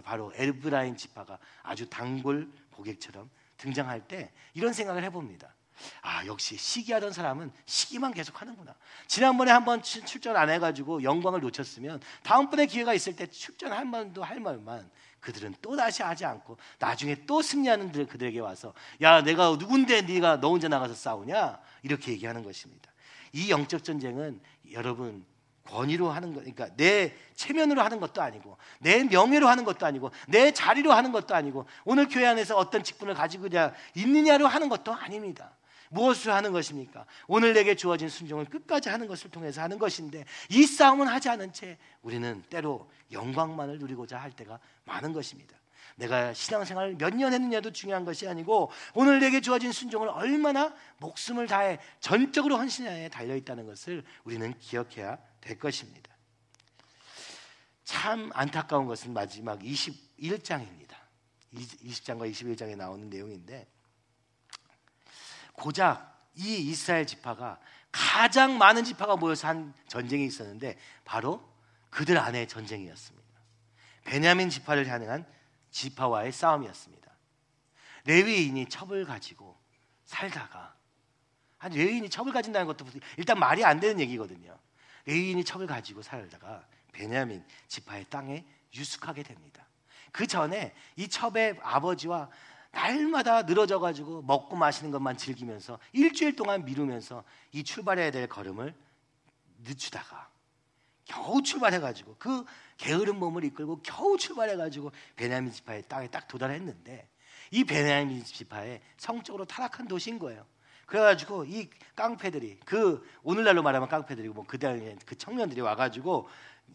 바로 0.03 0.33
엘브라인 0.35 0.97
지파가 0.97 1.39
아주 1.63 1.89
단골 1.89 2.51
고객처럼 2.73 3.31
등장할 3.57 4.07
때 4.07 4.33
이런 4.55 4.73
생각을 4.73 5.05
해봅니다. 5.05 5.55
아 6.03 6.25
역시 6.27 6.57
시기하던 6.57 7.13
사람은 7.13 7.53
시기만 7.67 8.13
계속 8.13 8.41
하는구나. 8.41 8.75
지난번에 9.07 9.51
한번 9.51 9.83
출전 9.83 10.37
안 10.37 10.51
해가지고 10.51 11.03
영광을 11.03 11.41
놓쳤으면 11.41 12.01
다음번에 12.23 12.67
기회가 12.67 12.95
있을 12.95 13.17
때 13.17 13.27
출전할 13.27 13.85
만도 13.85 14.23
할 14.23 14.41
말만 14.41 14.91
그들은 15.21 15.55
또 15.63 15.77
다시 15.77 16.03
하지 16.03 16.25
않고 16.25 16.59
나중에 16.79 17.27
또 17.27 17.43
승리하는 17.43 17.93
그들에게 18.07 18.39
와서 18.41 18.73
야 19.01 19.23
내가 19.23 19.57
누군데 19.59 20.03
네가 20.03 20.41
너 20.41 20.51
혼자 20.51 20.69
나가서 20.69 20.95
싸우냐 20.95 21.61
이렇게 21.83 22.13
얘기하는 22.13 22.43
것입니다. 22.43 22.91
이 23.33 23.51
영적 23.51 23.85
전쟁은 23.85 24.41
여러분 24.73 25.27
권위로 25.69 26.11
하는 26.11 26.33
거, 26.33 26.41
그러니까 26.41 26.69
내 26.77 27.15
체면으로 27.35 27.83
하는 27.83 28.01
것도 28.01 28.23
아니고, 28.23 28.57
내 28.81 29.05
명예로 29.05 29.47
하는 29.49 29.65
것도 29.65 29.87
아니고, 29.87 30.11
내 30.27 30.51
자리로 30.51 30.93
하는 30.93 31.13
것도 31.13 31.35
아니고, 31.35 31.67
오늘 31.85 32.09
교회 32.09 32.27
안에서 32.27 32.57
어떤 32.57 32.83
직분을 32.83 33.15
가지고 33.15 33.49
있느냐로 33.95 34.47
하는 34.47 34.69
것도 34.69 34.95
아닙니다. 34.95 35.53
무엇을 35.91 36.33
하는 36.33 36.53
것입니까? 36.53 37.07
오늘 37.27 37.53
내게 37.53 37.75
주어진 37.75 38.09
순종을 38.09 38.47
끝까지 38.47 38.89
하는 38.89 39.07
것을 39.07 39.31
통해서 39.31 39.63
하는 39.63 39.79
것인데 39.79 40.25
이 40.51 40.65
싸움은 40.65 41.07
하지 41.07 41.29
않은 41.29 41.53
채 41.53 41.79
우리는 42.03 42.43
때로 42.51 42.91
영광만을 43.13 43.79
누리고자 43.79 44.19
할 44.19 44.33
때가 44.33 44.59
많은 44.85 45.13
것입니다. 45.13 45.57
내가 45.97 46.33
신앙생활을 46.33 46.95
몇 46.97 47.15
년 47.15 47.33
했느냐도 47.33 47.73
중요한 47.73 48.05
것이 48.05 48.29
아니고 48.29 48.71
오늘 48.95 49.19
내게 49.19 49.41
주어진 49.41 49.73
순종을 49.73 50.09
얼마나 50.09 50.73
목숨을 50.99 51.49
다해 51.49 51.79
전적으로 52.01 52.57
헌신하에 52.57 53.09
달려 53.09 53.35
있다는 53.35 53.67
것을 53.67 54.05
우리는 54.25 54.57
기억해야 54.59 55.19
될 55.41 55.59
것입니다. 55.59 56.09
참 57.85 58.31
안타까운 58.35 58.87
것은 58.87 59.13
마지막 59.13 59.59
21장입니다. 59.61 60.95
20장과 61.55 62.31
21장에 62.31 62.77
나오는 62.77 63.09
내용인데 63.09 63.67
고작 65.59 66.31
이 66.35 66.57
이스라엘 66.57 67.07
지파가 67.07 67.59
가장 67.91 68.59
많은 68.59 68.85
지파가 68.85 69.17
모여서 69.17 69.49
한 69.49 69.75
전쟁이 69.89 70.25
있었는데 70.25 70.79
바로 71.05 71.47
그들 71.91 72.17
안의 72.17 72.49
전쟁이었습니다. 72.49 73.29
베냐민 74.05 74.51
지파를 74.51 74.87
향한 74.87 75.27
지파와의 75.71 76.33
싸움이었습니다. 76.33 77.11
레위인이 78.05 78.67
첩을 78.69 79.05
가지고 79.05 79.59
살다가 80.05 80.75
아니 81.59 81.77
레위인이 81.77 82.09
첩을 82.09 82.33
가진다는 82.33 82.67
것도 82.67 82.87
일단 83.17 83.39
말이 83.39 83.65
안 83.65 83.81
되는 83.81 84.01
얘기거든요. 84.01 84.57
레위인이 85.07 85.45
첩을 85.45 85.67
가지고 85.67 86.03
살다가 86.03 86.65
베냐민 86.93 87.45
지파의 87.67 88.07
땅에 88.09 88.45
유숙하게 88.75 89.25
됩니다. 89.25 89.67
그 90.13 90.27
전에 90.27 90.75
이 90.97 91.09
첩의 91.09 91.59
아버지와 91.63 92.31
날마다 92.71 93.43
늘어져 93.43 93.79
가지고 93.79 94.23
먹고 94.23 94.57
마시는 94.57 94.91
것만 94.91 95.17
즐기면서 95.17 95.79
일주일 95.93 96.37
동안 96.37 96.65
미루면서 96.65 97.25
이 97.53 97.65
출발해야 97.65 98.11
될 98.11 98.29
걸음을 98.29 98.75
늦추다가 99.65 100.29
겨우 101.05 101.43
출발해 101.43 101.81
가지고 101.81 102.17
그 102.19 102.45
게으른 102.77 103.19
몸을 103.19 103.45
이끌고 103.45 103.81
겨우 103.83 104.17
출발해 104.17 104.57
가지고 104.57 104.93
베냐민 105.17 105.53
지파의 105.53 105.85
땅에 105.89 106.09
딱 106.09 106.29
도달했는데 106.29 107.09
이 107.51 107.65
베냐민 107.65 108.23
지파의 108.25 108.83
성적으로 108.99 109.45
타락한 109.47 109.89
도시인 109.89 110.19
거예요. 110.19 110.45
그래가지고 110.87 111.45
이 111.45 111.69
깡패들이 111.97 112.61
그 112.65 113.07
오늘날로 113.23 113.63
말하면 113.63 113.89
깡패들이고 113.89 114.35
뭐 114.35 114.47
그다음에 114.47 114.97
그 115.05 115.17
청년들이 115.17 115.61
와가지고 115.61 116.29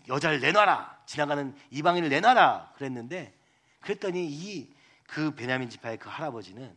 여자를 0.07 0.39
내놔라 0.39 1.03
지나가는 1.05 1.55
이방인을 1.71 2.09
내놔라 2.09 2.73
그랬는데 2.75 3.33
그랬더니 3.81 4.25
이 4.25 4.73
그 5.13 5.29
베냐민 5.35 5.69
지파의 5.69 5.99
그 5.99 6.09
할아버지는 6.09 6.75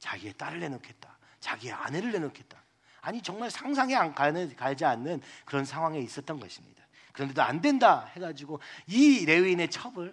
자기의 0.00 0.32
딸을 0.32 0.58
내놓겠다. 0.58 1.16
자기의 1.38 1.72
아내를 1.72 2.10
내놓겠다. 2.10 2.60
아니 3.00 3.22
정말 3.22 3.48
상상에 3.48 3.94
안 3.94 4.12
가는, 4.12 4.56
가지 4.56 4.84
않는 4.84 5.22
그런 5.44 5.64
상황에 5.64 6.00
있었던 6.00 6.40
것입니다. 6.40 6.84
그런데도 7.12 7.40
안 7.42 7.60
된다 7.60 8.06
해가지고 8.16 8.58
이 8.88 9.24
레위인의 9.24 9.70
첩을 9.70 10.12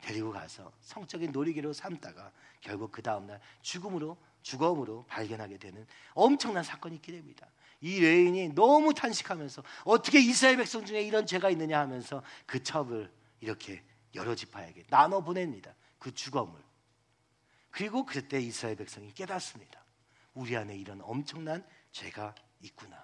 데리고 0.00 0.32
가서 0.32 0.72
성적인 0.80 1.30
놀이기로 1.30 1.72
삼다가 1.72 2.32
결국 2.60 2.90
그 2.90 3.02
다음날 3.02 3.40
죽음으로 3.62 4.16
죽음으로 4.42 5.04
발견하게 5.06 5.58
되는 5.58 5.86
엄청난 6.12 6.64
사건이 6.64 6.96
있게 6.96 7.12
됩니다. 7.12 7.46
이 7.80 8.00
레인이 8.00 8.48
너무 8.56 8.92
탄식하면서 8.94 9.62
어떻게 9.84 10.18
이스라엘 10.18 10.56
백성 10.56 10.84
중에 10.84 11.02
이런 11.02 11.24
죄가 11.24 11.50
있느냐 11.50 11.78
하면서 11.78 12.24
그 12.46 12.60
첩을 12.64 13.12
이렇게 13.38 13.84
여러 14.16 14.34
지파에게 14.34 14.86
나눠 14.90 15.20
보냅니다. 15.20 15.72
그 16.00 16.12
죽음을 16.12 16.65
그리고 17.76 18.06
그때 18.06 18.40
이스라엘 18.40 18.74
백성이 18.74 19.12
깨닫습니다. 19.12 19.84
우리 20.32 20.56
안에 20.56 20.74
이런 20.74 21.02
엄청난 21.02 21.62
죄가 21.92 22.34
있구나. 22.62 22.96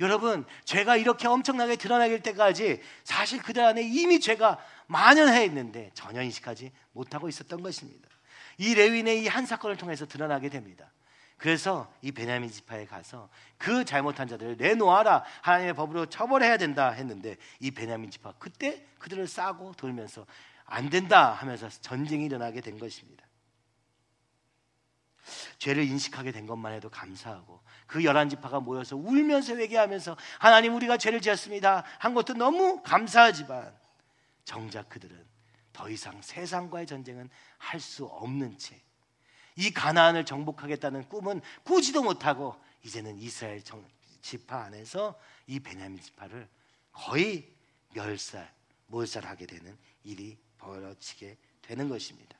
여러분, 0.00 0.46
죄가 0.64 0.96
이렇게 0.96 1.28
엄청나게 1.28 1.76
드러나길 1.76 2.22
때까지 2.22 2.80
사실 3.04 3.42
그들 3.42 3.62
안에 3.62 3.82
이미 3.82 4.20
죄가 4.20 4.58
만연해 4.86 5.44
있는데 5.44 5.90
전혀 5.92 6.22
인식하지 6.22 6.72
못하고 6.92 7.28
있었던 7.28 7.62
것입니다. 7.62 8.08
이 8.56 8.74
레윈의 8.74 9.22
이 9.22 9.28
한 9.28 9.44
사건을 9.44 9.76
통해서 9.76 10.06
드러나게 10.06 10.48
됩니다. 10.48 10.90
그래서 11.36 11.92
이 12.00 12.10
베냐민 12.10 12.50
지파에 12.50 12.86
가서 12.86 13.28
그 13.58 13.84
잘못한 13.84 14.28
자들을 14.28 14.56
내놓아라 14.56 15.24
하나님의 15.42 15.74
법으로 15.74 16.06
처벌해야 16.06 16.56
된다 16.56 16.88
했는데 16.88 17.36
이 17.60 17.70
베냐민 17.70 18.10
지파 18.10 18.32
그때 18.38 18.86
그들을 18.98 19.26
싸고 19.26 19.74
돌면서 19.74 20.24
안 20.64 20.88
된다 20.88 21.32
하면서 21.32 21.68
전쟁이 21.68 22.24
일어나게 22.24 22.62
된 22.62 22.78
것입니다. 22.78 23.26
죄를 25.58 25.84
인식하게 25.84 26.32
된 26.32 26.46
것만 26.46 26.72
해도 26.72 26.88
감사하고 26.90 27.60
그 27.86 28.04
열한 28.04 28.28
지파가 28.28 28.60
모여서 28.60 28.96
울면서 28.96 29.56
회개하면서 29.56 30.16
하나님 30.38 30.74
우리가 30.74 30.96
죄를 30.96 31.20
지었습니다 31.20 31.84
한 31.98 32.14
것도 32.14 32.34
너무 32.34 32.82
감사하지만 32.82 33.74
정작 34.44 34.88
그들은 34.88 35.24
더 35.72 35.88
이상 35.88 36.20
세상과의 36.22 36.86
전쟁은 36.86 37.30
할 37.58 37.80
수 37.80 38.04
없는 38.04 38.58
채 38.58 38.80
이 39.56 39.70
가나안을 39.72 40.24
정복하겠다는 40.24 41.08
꿈은 41.08 41.40
꾸지도 41.64 42.02
못하고 42.02 42.56
이제는 42.84 43.18
이스라엘 43.18 43.62
지파 44.22 44.64
안에서 44.64 45.18
이 45.46 45.60
베냐민 45.60 46.00
지파를 46.00 46.48
거의 46.92 47.50
멸살, 47.92 48.52
몰살하게 48.86 49.46
되는 49.46 49.76
일이 50.04 50.38
벌어지게 50.58 51.36
되는 51.60 51.88
것입니다. 51.88 52.36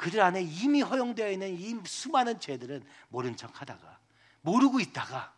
그들 0.00 0.22
안에 0.22 0.40
이미 0.40 0.80
허용되어 0.80 1.30
있는 1.30 1.54
이 1.58 1.78
수많은 1.84 2.40
죄들은 2.40 2.82
모른 3.10 3.36
척 3.36 3.60
하다가 3.60 3.98
모르고 4.40 4.80
있다가 4.80 5.34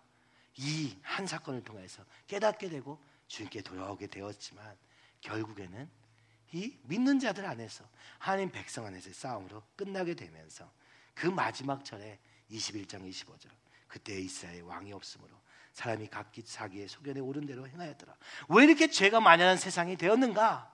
이 0.59 0.95
한 1.03 1.27
사건을 1.27 1.65
통해서 1.65 2.05
깨닫게 2.29 2.69
되고 2.69 3.03
주님께 3.27 3.63
돌아오게 3.63 4.07
되었지만 4.07 4.77
결국에는 5.21 5.91
이 6.53 6.77
믿는 6.85 7.19
자들 7.19 7.45
안에서 7.45 7.85
하나님 8.19 8.51
백성 8.51 8.87
안에서의 8.87 9.15
싸움으로 9.15 9.63
끝나게 9.75 10.15
되면서 10.15 10.71
그 11.15 11.27
마지막 11.27 11.85
절에 11.85 12.21
21장 12.51 13.09
25절 13.11 13.49
그때 13.89 14.21
이스라엘 14.21 14.63
왕이 14.63 14.93
없으므로 14.93 15.35
사람이 15.73 16.07
각기 16.07 16.45
자기의 16.45 16.87
소견에 16.87 17.19
오른 17.19 17.47
대로 17.47 17.67
행하였더라. 17.67 18.15
왜 18.49 18.65
이렇게 18.65 18.89
죄가 18.89 19.21
만연한 19.21 19.57
세상이 19.57 19.97
되었는가? 19.97 20.71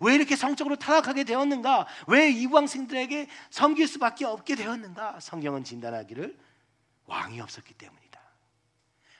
왜 0.00 0.14
이렇게 0.14 0.36
성적으로 0.36 0.76
타락하게 0.76 1.24
되었는가? 1.24 1.86
왜 2.08 2.30
이방생들에게 2.30 3.28
섬길 3.50 3.86
수밖에 3.86 4.24
없게 4.24 4.54
되었는가? 4.56 5.20
성경은 5.20 5.64
진단하기를 5.64 6.38
왕이 7.06 7.40
없었기 7.40 7.74
때문이다. 7.74 8.20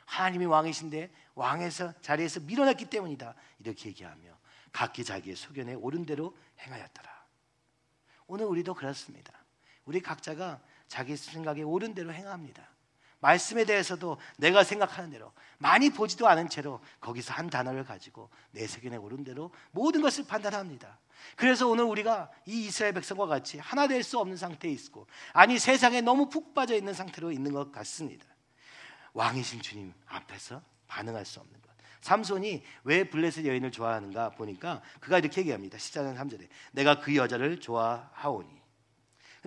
하나님이 0.07 0.46
왕이신데 0.46 1.11
왕에서 1.35 1.92
자리에서 2.00 2.40
밀어냈기 2.40 2.87
때문이다. 2.87 3.35
이렇게 3.61 3.88
얘기하며 3.90 4.37
각기 4.72 5.05
자기의 5.05 5.37
소견에 5.37 5.74
옳은 5.74 6.07
대로 6.07 6.37
행하였더라. 6.61 7.24
오늘 8.26 8.46
우리도 8.46 8.74
그렇습니다. 8.74 9.33
우리 9.85 10.00
각자가 10.00 10.61
자기 10.88 11.16
생각에 11.16 11.62
옳은 11.62 11.94
대로 11.94 12.12
행합니다. 12.12 12.68
말씀에 13.20 13.64
대해서도 13.64 14.18
내가 14.37 14.62
생각하는 14.64 15.11
대로 15.11 15.33
많이 15.59 15.90
보지도 15.90 16.29
않은 16.29 16.48
채로 16.48 16.81
거기서 17.00 17.33
한 17.33 17.48
단어를 17.48 17.85
가지고 17.85 18.31
내 18.50 18.66
세계에 18.66 18.96
오른 18.96 19.24
대로 19.24 19.50
모든 19.70 20.02
것을 20.02 20.26
판단합니다. 20.26 20.98
그래서 21.37 21.66
오늘 21.66 21.85
우리가 21.85 22.31
이 22.44 22.66
이스라엘 22.66 22.92
백성과 22.92 23.26
같이 23.26 23.59
하나 23.59 23.88
될 23.88 24.02
수 24.02 24.18
없는 24.18 24.37
상태에 24.37 24.70
있고 24.70 25.07
아니 25.33 25.59
세상에 25.59 26.00
너무 26.00 26.29
푹 26.29 26.55
빠져 26.55 26.76
있는 26.76 26.92
상태로 26.92 27.33
있는 27.33 27.52
것 27.52 27.72
같습니다. 27.72 28.24
왕이신 29.14 29.62
주님 29.62 29.94
앞에서 30.07 30.62
반응할 30.87 31.24
수 31.24 31.40
없는 31.40 31.61
것. 31.62 31.66
삼손이 32.02 32.62
왜 32.85 33.05
블레셋 33.11 33.46
여인을 33.46 33.72
좋아하는가 33.72 34.31
보니까 34.31 34.83
그가 35.00 35.18
이렇게 35.18 35.40
얘기합니다. 35.40 35.79
14장 35.79 36.16
3절에 36.16 36.48
내가 36.72 37.00
그 37.00 37.16
여자를 37.16 37.59
좋아하오니. 37.59 38.56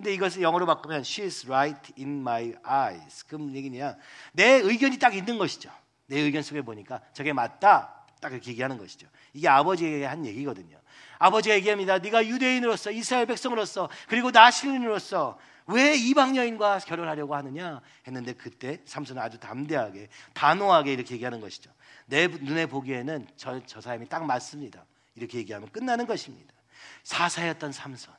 근데 0.00 0.14
이것을 0.14 0.40
영어로 0.40 0.64
바꾸면 0.64 1.02
she's 1.02 1.46
right 1.46 1.92
in 1.98 2.20
my 2.20 2.54
eyes. 2.66 3.26
그 3.26 3.36
얘기냐? 3.52 3.96
내 4.32 4.52
의견이 4.52 4.98
딱 4.98 5.14
있는 5.14 5.36
것이죠. 5.36 5.70
내 6.06 6.18
의견 6.20 6.42
속에 6.42 6.62
보니까 6.62 7.02
저게 7.12 7.34
맞다. 7.34 8.06
딱 8.18 8.32
이렇게 8.32 8.52
얘기하는 8.52 8.78
것이죠. 8.78 9.06
이게 9.34 9.46
아버지에게 9.46 10.06
한 10.06 10.24
얘기거든요. 10.24 10.80
아버지가 11.18 11.54
얘기합니다. 11.56 11.98
네가 11.98 12.26
유대인으로서 12.26 12.92
이스라엘 12.92 13.26
백성으로서 13.26 13.90
그리고 14.08 14.30
나 14.32 14.50
신인으로서 14.50 15.38
왜 15.66 15.94
이방 15.96 16.34
여인과 16.34 16.78
결혼하려고 16.78 17.34
하느냐 17.34 17.82
했는데 18.06 18.32
그때 18.32 18.80
삼손은 18.86 19.20
아주 19.20 19.38
담대하게 19.38 20.08
단호하게 20.32 20.94
이렇게 20.94 21.14
얘기하는 21.16 21.42
것이죠. 21.42 21.70
내 22.06 22.26
눈에 22.26 22.64
보기에는 22.64 23.28
저, 23.36 23.60
저 23.66 23.82
사람이 23.82 24.08
딱 24.08 24.24
맞습니다. 24.24 24.86
이렇게 25.14 25.36
얘기하면 25.36 25.70
끝나는 25.70 26.06
것입니다. 26.06 26.54
사사였던 27.02 27.72
삼손 27.72 28.14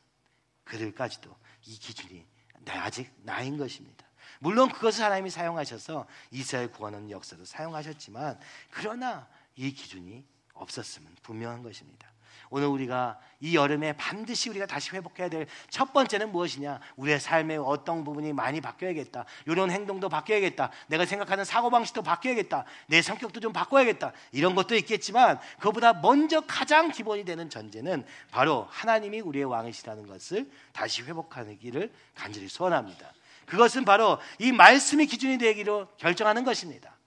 그들까지도 0.63 1.35
이 1.65 1.77
기준이 1.77 2.25
아직 2.67 3.11
나인 3.23 3.57
것입니다. 3.57 4.05
물론 4.39 4.71
그것을 4.71 5.03
하나님이 5.03 5.29
사용하셔서 5.29 6.07
이스라엘 6.31 6.71
구원하는 6.71 7.11
역사도 7.11 7.45
사용하셨지만 7.45 8.39
그러나 8.69 9.27
이 9.55 9.71
기준이 9.71 10.25
없었으면 10.53 11.15
분명한 11.21 11.63
것입니다. 11.63 12.11
오늘 12.51 12.67
우리가 12.67 13.17
이 13.39 13.55
여름에 13.55 13.93
반드시 13.93 14.51
우리가 14.51 14.67
다시 14.67 14.91
회복해야 14.91 15.29
될 15.29 15.47
첫 15.69 15.93
번째는 15.93 16.31
무엇이냐? 16.31 16.79
우리의 16.97 17.19
삶의 17.19 17.57
어떤 17.57 18.03
부분이 18.03 18.33
많이 18.33 18.61
바뀌어야겠다. 18.61 19.25
이런 19.45 19.71
행동도 19.71 20.09
바뀌어야겠다. 20.09 20.69
내가 20.87 21.05
생각하는 21.05 21.45
사고방식도 21.45 22.03
바뀌어야겠다. 22.03 22.65
내 22.87 23.01
성격도 23.01 23.39
좀 23.39 23.53
바꿔야겠다. 23.53 24.11
이런 24.31 24.53
것도 24.53 24.75
있겠지만 24.75 25.39
그보다 25.59 25.93
먼저 25.93 26.41
가장 26.41 26.91
기본이 26.91 27.23
되는 27.25 27.49
전제는 27.49 28.05
바로 28.31 28.67
하나님이 28.69 29.21
우리의 29.21 29.45
왕이시라는 29.45 30.07
것을 30.07 30.51
다시 30.73 31.03
회복하기를 31.03 31.91
간절히 32.15 32.47
소원합니다. 32.47 33.13
그것은 33.45 33.85
바로 33.85 34.19
이 34.39 34.51
말씀이 34.51 35.05
기준이 35.05 35.37
되기로 35.37 35.87
결정하는 35.97 36.43
것입니다. 36.43 36.97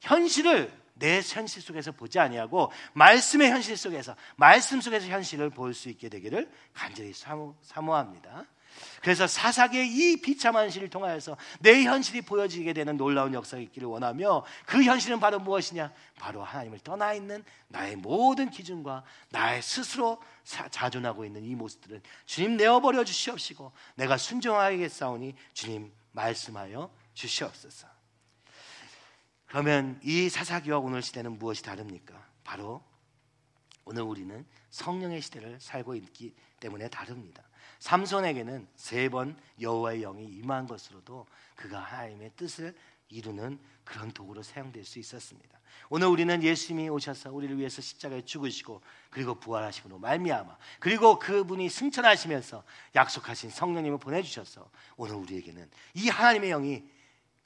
현실을 0.00 0.70
내 0.98 1.20
현실 1.20 1.62
속에서 1.62 1.92
보지 1.92 2.18
아니하고 2.18 2.72
말씀의 2.94 3.50
현실 3.50 3.76
속에서 3.76 4.16
말씀 4.36 4.80
속에서 4.80 5.06
현실을 5.06 5.50
볼 5.50 5.74
수 5.74 5.88
있게 5.88 6.08
되기를 6.08 6.50
간절히 6.72 7.12
사모, 7.12 7.54
사모합니다. 7.62 8.46
그래서 9.00 9.26
사사기의 9.26 9.88
이 9.88 10.20
비참한 10.20 10.68
시를 10.68 10.90
통하여서 10.90 11.36
내 11.60 11.84
현실이 11.84 12.22
보여지게 12.22 12.72
되는 12.72 12.96
놀라운 12.96 13.32
역사가 13.32 13.62
있기를 13.62 13.88
원하며 13.88 14.44
그 14.66 14.82
현실은 14.82 15.18
바로 15.20 15.38
무엇이냐? 15.38 15.92
바로 16.18 16.42
하나님을 16.44 16.80
떠나 16.80 17.14
있는 17.14 17.44
나의 17.68 17.96
모든 17.96 18.50
기준과 18.50 19.04
나의 19.30 19.62
스스로 19.62 20.20
자존하고 20.44 21.24
있는 21.24 21.44
이 21.44 21.54
모습들은 21.54 22.02
주님 22.26 22.56
내어버려 22.56 23.04
주시옵시고 23.04 23.72
내가 23.94 24.18
순종하겠사오니 24.18 25.34
주님 25.54 25.92
말씀하여 26.12 26.90
주시옵소서. 27.14 27.95
그러면 29.46 30.00
이 30.02 30.28
사사기와 30.28 30.78
오늘 30.78 31.02
시대는 31.02 31.38
무엇이 31.38 31.62
다릅니까? 31.62 32.26
바로 32.44 32.82
오늘 33.84 34.02
우리는 34.02 34.44
성령의 34.70 35.20
시대를 35.22 35.60
살고 35.60 35.94
있기 35.94 36.34
때문에 36.60 36.88
다릅니다. 36.88 37.42
삼손에게는 37.78 38.66
세 38.74 39.08
번 39.08 39.38
여호와의 39.60 40.00
영이 40.00 40.24
임한 40.24 40.66
것으로도 40.66 41.26
그가 41.54 41.80
하나님의 41.80 42.32
뜻을 42.36 42.74
이루는 43.08 43.58
그런 43.84 44.10
도구로 44.10 44.42
사용될 44.42 44.84
수 44.84 44.98
있었습니다. 44.98 45.56
오늘 45.90 46.08
우리는 46.08 46.42
예수님이 46.42 46.88
오셔서 46.88 47.32
우리를 47.32 47.56
위해서 47.58 47.80
십자가에 47.80 48.22
죽으시고 48.24 48.82
그리고 49.10 49.38
부활하시고 49.38 49.98
말미암아 49.98 50.56
그리고 50.80 51.18
그분이 51.20 51.68
승천하시면서 51.68 52.64
약속하신 52.96 53.50
성령님을 53.50 53.98
보내주셔서 53.98 54.68
오늘 54.96 55.14
우리에게는 55.14 55.70
이 55.94 56.08
하나님의 56.08 56.50
영이 56.50 56.95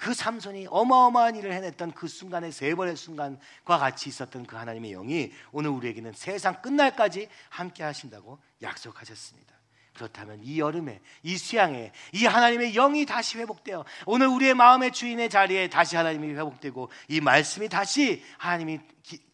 그 0.01 0.15
삼손이 0.15 0.67
어마어마한 0.71 1.37
일을 1.37 1.53
해냈던 1.53 1.93
그 1.93 2.09
순간의 2.09 2.53
세 2.53 2.75
번의 2.75 2.97
순간과 2.97 3.77
같이 3.77 4.09
있었던 4.09 4.47
그 4.47 4.57
하나님의 4.57 4.93
영이 4.93 5.31
오늘 5.53 5.69
우리에게는 5.69 6.15
세상 6.15 6.63
끝날까지 6.63 7.29
함께 7.51 7.83
하신다고 7.83 8.39
약속하셨습니다. 8.63 9.55
그렇다면 9.93 10.41
이 10.43 10.59
여름에 10.59 11.03
이 11.23 11.37
수양에 11.37 11.93
이 12.15 12.25
하나님의 12.25 12.73
영이 12.73 13.05
다시 13.05 13.37
회복되어 13.37 13.85
오늘 14.07 14.29
우리의 14.29 14.55
마음의 14.55 14.93
주인의 14.93 15.29
자리에 15.29 15.69
다시 15.69 15.97
하나님이 15.97 16.33
회복되고 16.33 16.91
이 17.09 17.21
말씀이 17.21 17.69
다시 17.69 18.25
하나님이 18.39 18.81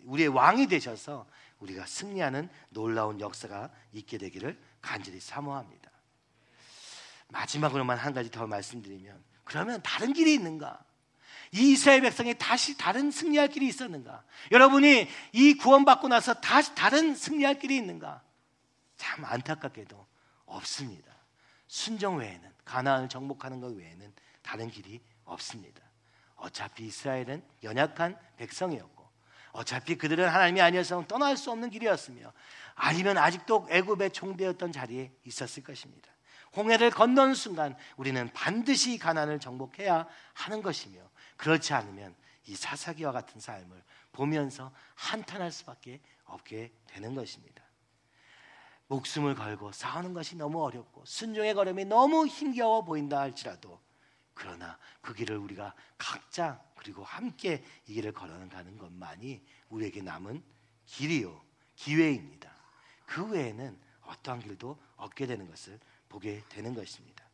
우리의 0.07 0.31
왕이 0.31 0.66
되셔서 0.66 1.29
우리가 1.61 1.87
승리하는 1.87 2.48
놀라운 2.70 3.20
역사가 3.20 3.70
있게 3.92 4.18
되기를 4.18 4.61
간절히 4.83 5.20
사모합니다. 5.20 5.92
마지막으로만 7.29 7.98
한 7.98 8.12
가지 8.12 8.33
더 8.33 8.48
말씀드리면 8.48 9.36
그러면 9.46 9.80
다른 9.82 10.12
길이 10.12 10.35
있는가? 10.35 10.85
이 11.52 11.72
이스라엘 11.72 12.02
백성이 12.02 12.35
다시 12.37 12.76
다른 12.76 13.11
승리할 13.11 13.48
길이 13.48 13.68
있었는가? 13.68 14.24
여러분이 14.50 15.09
이 15.32 15.54
구원받고 15.54 16.09
나서 16.09 16.35
다시 16.35 16.74
다른 16.74 17.14
승리할 17.14 17.59
길이 17.59 17.76
있는가? 17.76 18.22
참 18.96 19.24
안타깝게도 19.24 20.06
없습니다. 20.46 21.14
순종 21.68 22.18
외에는 22.18 22.52
가나안을 22.64 23.09
정복하는 23.09 23.61
것 23.61 23.68
외에는 23.68 24.12
다른 24.42 24.68
길이 24.68 25.00
없습니다. 25.24 25.80
어차피 26.35 26.87
이스라엘은 26.87 27.42
연약한 27.62 28.18
백성이었고 28.37 29.06
어차피 29.52 29.96
그들은 29.96 30.28
하나님이 30.28 30.61
아니어서 30.61 31.06
떠날 31.06 31.37
수 31.37 31.50
없는 31.52 31.70
길이었으며 31.70 32.32
아니면 32.74 33.16
아직도 33.16 33.68
애굽의 33.70 34.11
총대였던 34.11 34.72
자리에 34.72 35.12
있었을 35.24 35.62
것입니다. 35.62 36.11
홍해를 36.57 36.90
건너는 36.90 37.35
순간 37.35 37.77
우리는 37.97 38.33
반드시 38.33 38.99
가난을 38.99 39.38
정복해야 39.38 40.09
하는 40.33 40.62
것이며 40.62 41.01
그렇지 41.37 41.75
않으면 41.75 42.14
이 42.47 42.57
사사기와 42.57 43.12
같은 43.12 43.40
삶을 43.40 43.83
보면서 44.12 44.73
한탄할 44.95 45.53
수밖에 45.53 46.01
없게 46.25 46.73
되는 46.87 47.14
것입니다. 47.14 47.62
목숨을 48.88 49.35
걸고 49.35 49.73
싸우는 49.73 50.14
것이 50.14 50.37
너무 50.37 50.64
어렵고 50.64 51.05
순종의 51.05 51.55
걸음이 51.55 51.85
너무 51.85 52.27
힘겨워 52.27 52.85
보인다 52.85 53.21
할지라도 53.21 53.81
그러나 54.33 54.79
그 55.01 55.12
길을 55.12 55.37
우리가 55.37 55.75
각자 55.99 56.62
그리고 56.77 57.03
함께 57.03 57.64
이 57.87 57.95
길을 57.95 58.12
걸어가는 58.12 58.79
것만이 58.79 59.45
우리에게 59.71 60.03
남은 60.03 60.42
길이요 60.85 61.42
기회입니다. 61.75 62.55
그 63.07 63.27
외에는 63.27 63.79
어떠한 64.03 64.40
길도 64.40 64.81
없게 64.97 65.27
되는 65.27 65.49
것을 65.49 65.81
보게 66.09 66.42
되는 66.49 66.75
것입니다. 66.75 67.25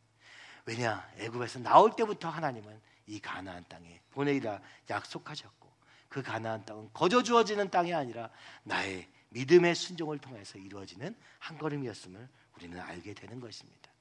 왜냐 0.65 1.07
애굽에서 1.17 1.59
나올 1.59 1.95
때부터 1.95 2.29
하나님은 2.29 2.79
이 3.07 3.19
가나안 3.19 3.65
땅에 3.67 3.99
보내리라 4.11 4.61
약속하셨고 4.89 5.69
그 6.09 6.21
가나안 6.21 6.65
땅은 6.65 6.91
거저 6.93 7.23
주어지는 7.23 7.69
땅이 7.69 7.93
아니라 7.93 8.29
나의 8.63 9.07
믿음의 9.29 9.75
순종을 9.75 10.19
통해서 10.19 10.57
이루어지는 10.57 11.15
한 11.39 11.57
걸음이었음을 11.57 12.29
우리는 12.55 12.79
알게 12.79 13.13
되는 13.13 13.39
것입니다. 13.39 13.91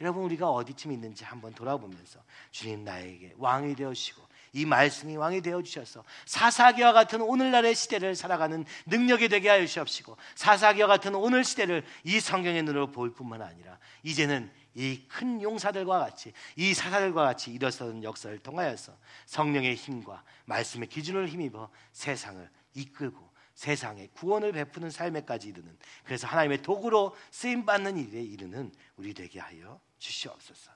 여러분 0.00 0.24
우리가 0.24 0.50
어디쯤 0.50 0.90
있는지 0.90 1.24
한번 1.24 1.54
돌아보면서 1.54 2.22
주님 2.50 2.82
나에게 2.84 3.34
왕이 3.38 3.76
되어주시고 3.76 4.26
이 4.52 4.66
말씀이 4.66 5.16
왕이 5.16 5.40
되어 5.40 5.62
주셔서 5.62 6.04
사사기와 6.26 6.92
같은 6.92 7.20
오늘날의 7.20 7.74
시대를 7.74 8.14
살아가는 8.14 8.64
능력이 8.86 9.28
되게 9.28 9.48
하여 9.48 9.64
주시옵시고 9.64 10.16
사사기와 10.34 10.86
같은 10.88 11.14
오늘 11.14 11.44
시대를 11.44 11.84
이 12.04 12.20
성경의 12.20 12.62
눈으로 12.62 12.90
볼 12.90 13.14
뿐만 13.14 13.42
아니라 13.42 13.78
이제는 14.02 14.50
이 14.74 15.02
큰 15.08 15.42
용사들과 15.42 15.98
같이 15.98 16.32
이 16.56 16.72
사사들과 16.74 17.22
같이 17.22 17.52
일어서는 17.52 18.02
역사를 18.02 18.36
통하여서 18.38 18.96
성령의 19.26 19.74
힘과 19.74 20.24
말씀의 20.46 20.88
기준을 20.88 21.28
힘입어 21.28 21.70
세상을 21.92 22.48
이끌고 22.74 23.30
세상에 23.54 24.08
구원을 24.14 24.52
베푸는 24.52 24.90
삶에까지 24.90 25.48
이르는 25.48 25.76
그래서 26.04 26.26
하나님의 26.26 26.62
도구로 26.62 27.14
쓰임 27.30 27.66
받는 27.66 27.98
일에 27.98 28.22
이르는 28.22 28.72
우리 28.96 29.12
되게 29.12 29.40
하여 29.40 29.78
주시옵소서. 29.98 30.72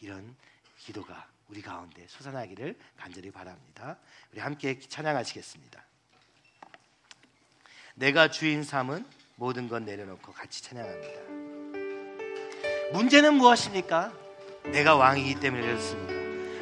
이런 0.00 0.36
기도가 0.78 1.28
우리 1.48 1.62
가운데 1.62 2.06
솟아나기를 2.08 2.76
간절히 2.96 3.30
바랍니다. 3.30 3.98
우리 4.32 4.40
함께 4.40 4.78
찬양하시겠습니다. 4.78 5.84
내가 7.94 8.30
주인 8.30 8.62
삼은 8.62 9.06
모든 9.36 9.68
것 9.68 9.82
내려놓고 9.82 10.32
같이 10.32 10.62
찬양합니다. 10.62 11.20
문제는 12.92 13.34
무엇입니까? 13.34 14.12
내가 14.64 14.96
왕이기 14.96 15.40
때문에 15.40 15.62
그렇습니다. 15.62 16.14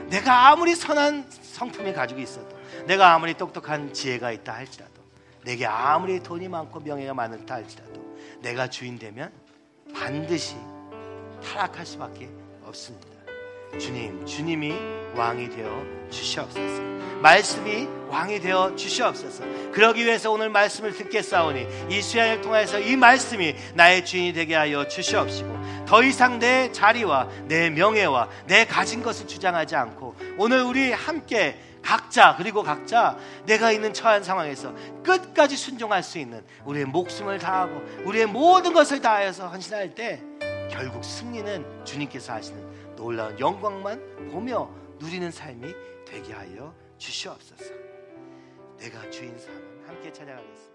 내가 0.08 0.48
아무리 0.48 0.74
선한 0.74 1.30
성품을 1.30 1.92
가지고 1.94 2.20
있어도, 2.20 2.56
내가 2.86 3.14
아무리 3.14 3.34
똑똑한 3.34 3.94
지혜가 3.94 4.32
있다 4.32 4.54
할지라도, 4.54 5.02
내게 5.44 5.66
아무리 5.66 6.22
돈이 6.22 6.48
많고 6.48 6.80
명예가 6.80 7.14
많다 7.14 7.54
할지라도, 7.54 8.18
내가 8.40 8.68
주인 8.68 8.98
되면 8.98 9.32
반드시 9.94 10.56
타락할 11.42 11.86
수밖에 11.86 12.30
없습니다. 12.62 13.13
주님, 13.78 14.24
주님이 14.24 14.74
왕이 15.14 15.50
되어 15.50 15.84
주시옵소서. 16.10 16.82
말씀이 17.20 17.88
왕이 18.08 18.40
되어 18.40 18.76
주시옵소서. 18.76 19.44
그러기 19.72 20.04
위해서 20.04 20.30
오늘 20.30 20.50
말씀을 20.50 20.92
듣겠사오니 20.92 21.66
이 21.90 22.02
수양을 22.02 22.42
통해서 22.42 22.78
이 22.78 22.96
말씀이 22.96 23.54
나의 23.74 24.04
주인이 24.04 24.32
되게 24.34 24.54
하여 24.54 24.86
주시옵시고 24.86 25.84
더 25.86 26.02
이상 26.02 26.38
내 26.38 26.70
자리와 26.72 27.28
내 27.46 27.70
명예와 27.70 28.28
내 28.46 28.64
가진 28.66 29.02
것을 29.02 29.26
주장하지 29.26 29.74
않고 29.74 30.14
오늘 30.38 30.62
우리 30.62 30.92
함께 30.92 31.58
각자 31.82 32.34
그리고 32.36 32.62
각자 32.62 33.16
내가 33.44 33.70
있는 33.70 33.92
처한 33.92 34.22
상황에서 34.22 34.72
끝까지 35.02 35.56
순종할 35.56 36.02
수 36.02 36.18
있는 36.18 36.42
우리의 36.64 36.86
목숨을 36.86 37.38
다하고 37.38 37.82
우리의 38.04 38.26
모든 38.26 38.72
것을 38.72 39.00
다하여서 39.00 39.48
헌신할 39.48 39.94
때 39.94 40.20
결국 40.70 41.04
승리는 41.04 41.84
주님께서 41.84 42.32
하시는 42.32 42.63
놀라운 42.96 43.38
영광만 43.38 44.28
보며 44.30 44.70
누리는 44.98 45.30
삶이 45.30 45.72
되게 46.06 46.32
하여 46.32 46.74
주시옵소서. 46.98 47.72
내가 48.78 49.08
주인 49.10 49.36
삼은 49.38 49.86
함께 49.86 50.12
찬양하겠습니다. 50.12 50.73